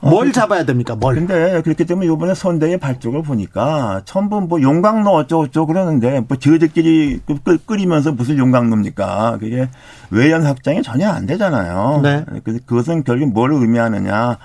뭘 0.00 0.32
잡아야 0.32 0.64
됩니까? 0.64 0.94
뭘? 0.94 1.14
근데 1.16 1.60
그렇기 1.62 1.84
때문에 1.84 2.06
이번에 2.12 2.34
선대의 2.34 2.78
발족을 2.78 3.22
보니까 3.22 4.02
전부 4.04 4.40
뭐 4.40 4.60
용광로 4.62 5.10
어쩌고저쩌고 5.10 5.66
그러는데 5.68 6.20
뭐 6.28 6.36
저희들끼리 6.36 7.20
끄- 7.26 7.38
끄- 7.40 7.58
끓이면서 7.58 8.12
무슨 8.12 8.38
용광로입니까? 8.38 9.38
그게 9.40 9.68
외연 10.10 10.44
확장이 10.44 10.82
전혀 10.82 11.08
안 11.08 11.26
되잖아요. 11.26 12.00
네. 12.02 12.24
그래서 12.44 12.60
그것은 12.66 13.04
결국 13.04 13.32
뭘 13.32 13.52
의미하느냐. 13.52 14.38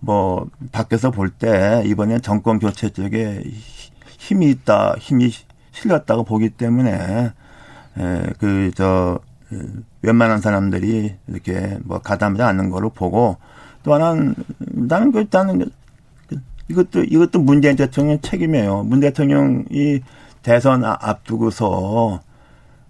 뭐 0.00 0.46
밖에서 0.70 1.10
볼 1.10 1.30
때 1.30 1.82
이번에 1.86 2.18
정권 2.18 2.58
교체 2.58 2.90
쪽에 2.90 3.42
힘이 4.18 4.50
있다, 4.50 4.94
힘이 4.98 5.30
실렸다고 5.72 6.24
보기 6.24 6.50
때문에 6.50 7.32
그저 8.38 9.18
웬만한 10.02 10.40
사람들이 10.40 11.14
이렇게 11.28 11.78
뭐 11.84 12.00
가담하지 12.00 12.42
않는 12.42 12.68
거로 12.70 12.90
보고 12.90 13.38
또 13.84 13.94
하나는 13.94 14.34
나는 14.58 15.12
그 15.12 15.26
나는 15.30 15.70
그 16.26 16.36
이것도 16.68 17.04
이것도 17.04 17.38
문재인 17.40 17.76
대통령 17.76 18.18
책임이에요. 18.20 18.82
문 18.84 18.98
대통령이 19.00 20.00
대선 20.42 20.84
아- 20.84 20.98
앞두고서 21.00 22.20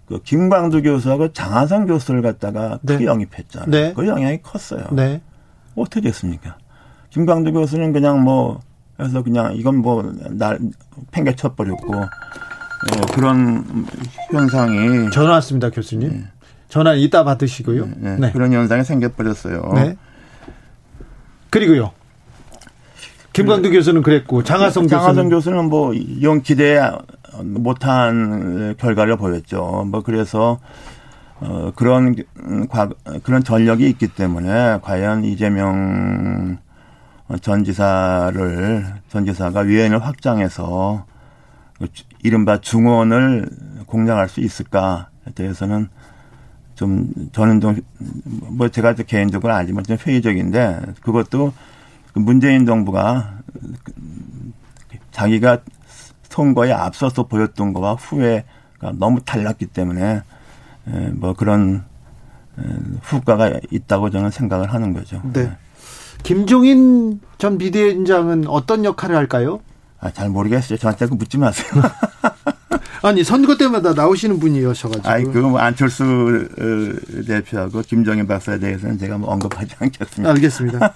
그 0.07 0.21
김광두 0.23 0.81
교수하고 0.81 1.31
장하성 1.33 1.85
교수를 1.87 2.21
갖다가 2.21 2.79
네. 2.81 3.03
영입했잖아요. 3.03 3.69
네. 3.69 3.93
그 3.93 4.07
영향이 4.07 4.41
컸어요. 4.41 4.85
네. 4.91 5.21
어떻게 5.75 6.01
됐습니까? 6.01 6.57
김광두 7.09 7.51
교수는 7.53 7.91
그냥 7.93 8.23
뭐 8.23 8.61
해서 8.99 9.21
그냥 9.23 9.55
이건 9.55 9.77
뭐 9.77 10.03
날 10.31 10.59
팽개 11.11 11.35
쳐 11.35 11.53
버렸고 11.53 11.93
어, 11.95 12.07
그런 13.13 13.65
현상이 14.31 15.09
전화 15.11 15.31
왔습니다, 15.31 15.69
교수님. 15.71 16.25
전화 16.69 16.93
이따 16.93 17.23
받으시고요. 17.23 17.85
네, 17.97 18.17
네. 18.19 18.31
그런 18.31 18.53
현상이 18.53 18.83
생겨 18.83 19.09
버렸어요. 19.09 19.61
네. 21.55 21.59
그리고요. 21.59 21.91
김광두 23.31 23.71
교수는 23.71 24.01
그랬고 24.01 24.43
장하성 24.43 24.87
장하성 24.87 25.29
교수는 25.29 25.65
교수는 25.65 25.69
뭐영 25.69 26.41
기대 26.41 26.79
못한 27.43 28.75
결과를 28.77 29.15
보였죠. 29.17 29.85
뭐 29.89 30.03
그래서 30.03 30.59
어 31.39 31.71
그런 31.75 32.15
과 32.69 32.89
그런 33.23 33.43
전력이 33.43 33.87
있기 33.89 34.07
때문에 34.07 34.79
과연 34.81 35.23
이재명 35.23 36.57
전 37.41 37.63
지사를 37.63 38.85
전 39.09 39.25
지사가 39.25 39.61
위원을 39.61 40.05
확장해서 40.05 41.05
이른바 42.23 42.59
중원을 42.59 43.49
공략할 43.85 44.29
수 44.29 44.41
있을까에 44.41 45.03
대해서는 45.35 45.89
좀 46.75 47.11
저는 47.31 47.61
좀 47.61 47.81
뭐 48.55 48.69
제가 48.69 48.93
개인적으로 48.93 49.53
알지만 49.53 49.83
좀 49.83 49.97
회의적인데 49.97 50.81
그것도 51.01 51.53
그 52.13 52.19
문재인 52.19 52.65
정부가 52.65 53.39
자기가 55.11 55.59
선거에 56.29 56.71
앞서서 56.71 57.23
보였던 57.23 57.73
거와 57.73 57.93
후회가 57.93 58.93
너무 58.95 59.21
달랐기 59.21 59.67
때문에 59.67 60.21
뭐 61.13 61.33
그런 61.33 61.83
후과가 63.01 63.59
있다고 63.71 64.09
저는 64.09 64.31
생각을 64.31 64.73
하는 64.73 64.93
거죠. 64.93 65.21
네. 65.33 65.51
김종인 66.23 67.19
전 67.37 67.57
비대위원장은 67.57 68.47
어떤 68.47 68.85
역할을 68.85 69.15
할까요? 69.15 69.59
아, 69.99 70.11
잘 70.11 70.29
모르겠어요. 70.29 70.77
저한테 70.77 71.07
그 71.07 71.15
묻지 71.15 71.37
마세요. 71.37 71.69
아니 73.01 73.23
선거 73.23 73.55
때마다 73.55 73.93
나오시는 73.93 74.39
분이셔가지고. 74.39 75.07
아이 75.07 75.23
그뭐 75.23 75.59
안철수 75.59 76.03
어, 76.03 77.23
대표하고 77.25 77.81
김정인 77.81 78.27
박사에 78.27 78.59
대해서는 78.59 78.97
제가 78.97 79.17
뭐 79.17 79.31
언급하지 79.31 79.75
않겠습니다. 79.79 80.31
알겠습니다. 80.31 80.93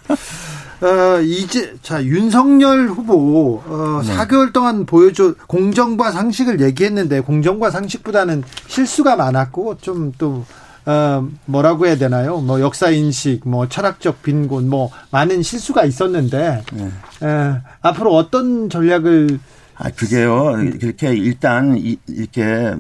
어, 0.82 1.22
이제 1.22 1.76
자 1.82 2.04
윤석열 2.04 2.88
후보 2.88 3.62
어, 3.66 4.02
네. 4.04 4.16
4개월 4.16 4.54
동안 4.54 4.86
보여줘 4.86 5.36
공정과 5.48 6.12
상식을 6.12 6.62
얘기했는데 6.62 7.22
공정과 7.22 7.70
상식보다는 7.72 8.44
실수가 8.68 9.16
많았고 9.16 9.78
좀또 9.78 10.46
어, 10.86 11.28
뭐라고 11.46 11.86
해야 11.86 11.98
되나요? 11.98 12.38
뭐 12.38 12.62
역사 12.62 12.90
인식, 12.90 13.48
뭐 13.48 13.68
철학적 13.70 14.24
빈곤, 14.24 14.70
뭐 14.70 14.90
많은 15.12 15.44
실수가 15.44 15.86
있었는데 15.86 16.64
네. 16.74 16.86
에, 17.22 17.62
앞으로 17.82 18.16
어떤 18.16 18.70
전략을 18.70 19.40
아 19.80 19.90
그게요. 19.90 20.54
그렇게 20.80 21.14
일단 21.16 21.76
이, 21.78 21.98
이렇게 22.08 22.76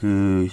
그 0.00 0.48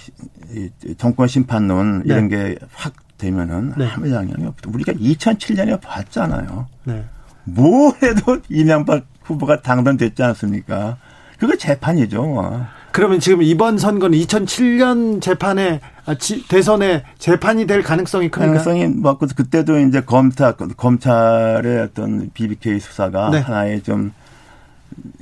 정권 0.96 1.26
심판론 1.28 2.04
네. 2.06 2.14
이런 2.14 2.28
게 2.28 2.56
확 2.72 2.94
되면은 3.18 3.74
네. 3.76 3.86
아무 3.88 4.10
영향이 4.10 4.46
없죠. 4.46 4.70
우리가 4.72 4.92
2007년에 4.92 5.80
봤잖아요. 5.80 6.66
네. 6.84 7.04
뭐 7.44 7.92
해도 8.02 8.38
이명박 8.48 9.04
후보가 9.24 9.60
당선됐지 9.62 10.22
않습니까? 10.22 10.96
그거 11.38 11.56
재판이죠. 11.56 12.22
뭐. 12.22 12.64
그러면 12.92 13.20
지금 13.20 13.42
이번 13.42 13.76
선거는 13.76 14.18
2007년 14.18 15.20
재판에 15.20 15.80
아, 16.06 16.14
대선에 16.48 17.04
재판이 17.18 17.66
될 17.66 17.82
가능성이 17.82 18.30
큽니까? 18.30 18.52
가능성이 18.62 18.86
뭐 18.86 19.18
그때도 19.18 19.78
이제 19.80 20.00
검찰 20.00 20.54
검찰의 20.56 21.80
어떤 21.80 22.30
BBK 22.32 22.80
수사가 22.80 23.30
네. 23.30 23.38
하나의 23.40 23.82
좀 23.82 24.12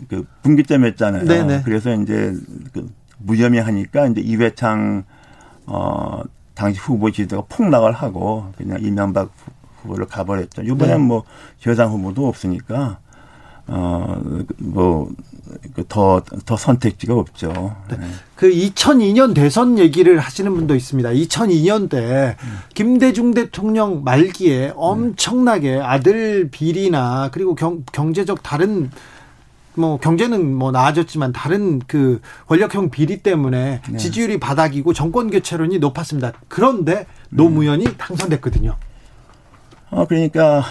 그 0.09 0.27
분기점이었잖아요. 0.43 1.25
네네. 1.25 1.47
네. 1.47 1.63
그래서 1.65 1.95
이제 1.95 2.35
그 2.73 2.91
무혐의 3.19 3.63
하니까 3.63 4.07
이제 4.07 4.21
이회창 4.21 5.05
어 5.67 6.23
당시 6.55 6.79
후보 6.81 7.11
지지도가 7.11 7.47
폭락을 7.49 7.93
하고 7.93 8.53
그냥 8.57 8.79
이명박 8.83 9.31
후보를 9.83 10.07
가버렸죠. 10.07 10.63
이번엔 10.63 10.99
네. 10.99 11.05
뭐 11.05 11.25
여당 11.67 11.91
후보도 11.91 12.27
없으니까 12.27 12.99
어뭐 13.67 15.11
더, 15.89 16.23
더 16.45 16.57
선택지가 16.57 17.15
없죠. 17.15 17.77
네. 17.89 17.97
그 18.35 18.51
2002년 18.51 19.35
대선 19.35 19.79
얘기를 19.79 20.19
하시는 20.19 20.53
분도 20.55 20.75
있습니다. 20.75 21.09
2002년 21.11 21.89
때 21.89 22.37
김대중 22.75 23.33
대통령 23.33 24.03
말기에 24.05 24.73
엄청나게 24.77 25.81
아들 25.81 26.49
비리나 26.51 27.31
그리고 27.33 27.55
경, 27.55 27.85
경제적 27.93 28.43
다른 28.43 28.91
뭐 29.77 29.99
경제는 29.99 30.55
뭐 30.55 30.73
나아졌지만 30.73 31.33
다른 31.33 31.79
그 31.81 32.21
권력형 32.49 32.91
비리 32.91 33.23
때문에 33.23 33.81
네. 33.89 33.97
지지율이 33.97 34.41
바닥이고 34.41 34.93
정권 34.93 35.31
교체론이 35.31 35.79
높았습니다. 35.79 36.33
그런데 36.49 37.07
노무현이 37.31 37.97
당선됐거든요. 37.97 38.77
어 39.91 40.07
그러니까 40.07 40.65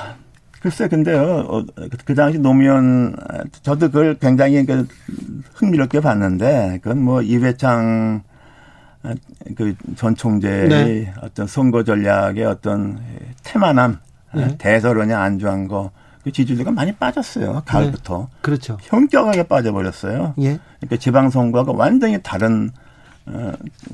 글쎄, 0.60 0.88
근데요, 0.88 1.46
어, 1.48 1.64
그 2.06 2.16
당시 2.16 2.40
노무현, 2.40 3.16
저도 3.62 3.92
그걸 3.92 4.16
굉장히 4.16 4.66
그 4.66 4.88
흥미롭게 5.54 6.00
봤는데, 6.00 6.80
그건 6.82 7.04
뭐 7.04 7.22
이회창 7.22 8.24
그 9.56 9.76
전 9.96 10.16
총재의 10.16 10.68
네. 10.70 11.14
어떤 11.22 11.46
선거 11.48 11.84
전략의 11.84 12.46
어떤 12.46 13.00
태만함, 13.44 14.00
네. 14.34 14.58
대서론이 14.58 15.14
안주한 15.14 15.68
거, 15.68 15.92
그 15.92 16.05
지지율가 16.32 16.72
많이 16.72 16.94
빠졌어요. 16.94 17.64
가을부터. 17.66 18.30
네. 18.32 18.38
그렇죠. 18.42 18.78
현격하게 18.82 19.44
빠져버렸어요. 19.44 20.34
예. 20.40 20.60
그러니까 20.80 20.98
지방선거가 20.98 21.72
완전히 21.74 22.22
다른, 22.24 22.72
어, 23.26 23.54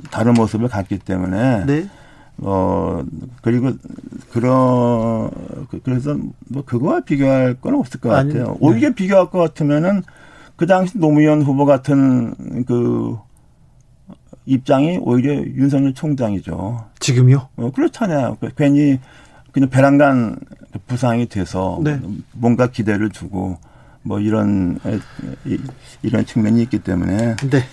다른 0.10 0.34
모습을 0.34 0.68
갖기 0.68 1.00
때문에. 1.00 1.66
네. 1.66 1.90
어, 2.38 3.04
그리고, 3.42 3.74
그런, 4.32 5.30
그, 5.70 5.80
그래서 5.84 6.18
뭐 6.48 6.64
그거와 6.66 7.02
비교할 7.02 7.56
건 7.56 7.76
없을 7.76 8.00
것 8.00 8.10
같아요. 8.10 8.44
아니, 8.44 8.50
네. 8.50 8.58
오히려 8.60 8.94
비교할 8.94 9.30
것 9.30 9.40
같으면은 9.40 10.04
그 10.56 10.66
당시 10.66 10.98
노무현 10.98 11.42
후보 11.42 11.66
같은 11.66 12.66
그 12.66 13.18
입장이 14.46 15.00
오히려 15.02 15.36
윤석열 15.36 15.94
총장이죠. 15.94 16.86
지금요? 17.00 17.48
어, 17.56 17.72
그렇잖아요. 17.72 18.38
그 18.40 18.50
괜히 18.56 19.00
그냥 19.52 19.70
배란간 19.70 20.38
부상이 20.88 21.28
돼서 21.28 21.80
네. 21.84 22.00
뭔가 22.34 22.68
기대를 22.68 23.10
두고 23.10 23.60
뭐 24.04 24.20
이런 24.20 24.80
이런 26.02 26.26
측면이 26.26 26.62
있기 26.64 26.80
때문에 26.80 27.36
네. 27.50 27.64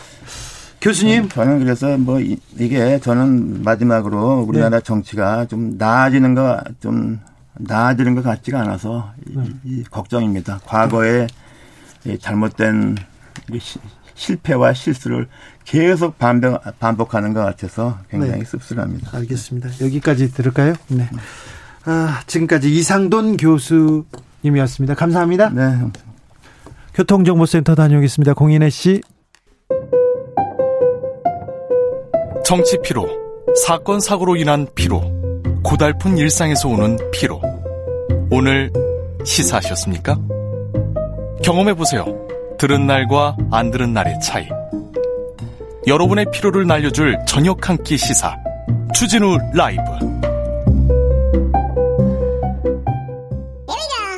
교수님. 0.80 1.24
음, 1.24 1.28
저는 1.28 1.58
그래서 1.58 1.98
뭐 1.98 2.20
이게 2.20 2.98
저는 3.00 3.62
마지막으로 3.62 4.40
우리나라 4.40 4.78
네. 4.78 4.84
정치가 4.84 5.46
좀 5.46 5.76
나아지는 5.76 6.34
거좀 6.34 7.20
나아지는 7.54 8.14
것 8.14 8.22
같지가 8.22 8.60
않아서 8.60 9.12
네. 9.26 9.42
이, 9.64 9.80
이 9.80 9.84
걱정입니다. 9.84 10.60
과거에 10.64 11.26
잘못된 12.20 12.96
실패와 14.14 14.72
실수를 14.74 15.28
계속 15.64 16.18
반복, 16.18 16.60
반복하는 16.78 17.32
것 17.32 17.40
같아서 17.40 17.98
굉장히 18.10 18.40
네. 18.40 18.44
씁쓸합니다. 18.44 19.16
알겠습니다. 19.16 19.68
여기까지 19.80 20.32
들을까요? 20.32 20.74
네. 20.88 21.08
아, 21.90 22.20
지금까지 22.26 22.70
이상돈 22.70 23.38
교수님이었습니다. 23.38 24.94
감사합니다. 24.94 25.48
네. 25.48 25.62
교통정보센터 26.92 27.74
다녀오겠습니다. 27.74 28.34
공인혜 28.34 28.68
씨. 28.68 29.00
정치 32.44 32.76
피로, 32.82 33.06
사건 33.64 34.00
사고로 34.00 34.36
인한 34.36 34.66
피로, 34.74 35.00
고달픈 35.62 36.18
일상에서 36.18 36.68
오는 36.68 36.98
피로. 37.10 37.40
오늘 38.30 38.70
시사하셨습니까? 39.24 40.18
경험해 41.42 41.72
보세요. 41.74 42.04
들은 42.58 42.86
날과 42.86 43.36
안 43.50 43.70
들은 43.70 43.94
날의 43.94 44.20
차이. 44.20 44.46
여러분의 45.86 46.26
피로를 46.32 46.66
날려줄 46.66 47.16
저녁 47.26 47.66
한 47.68 47.78
끼 47.82 47.96
시사. 47.96 48.36
추진우 48.94 49.38
라이브. 49.54 49.82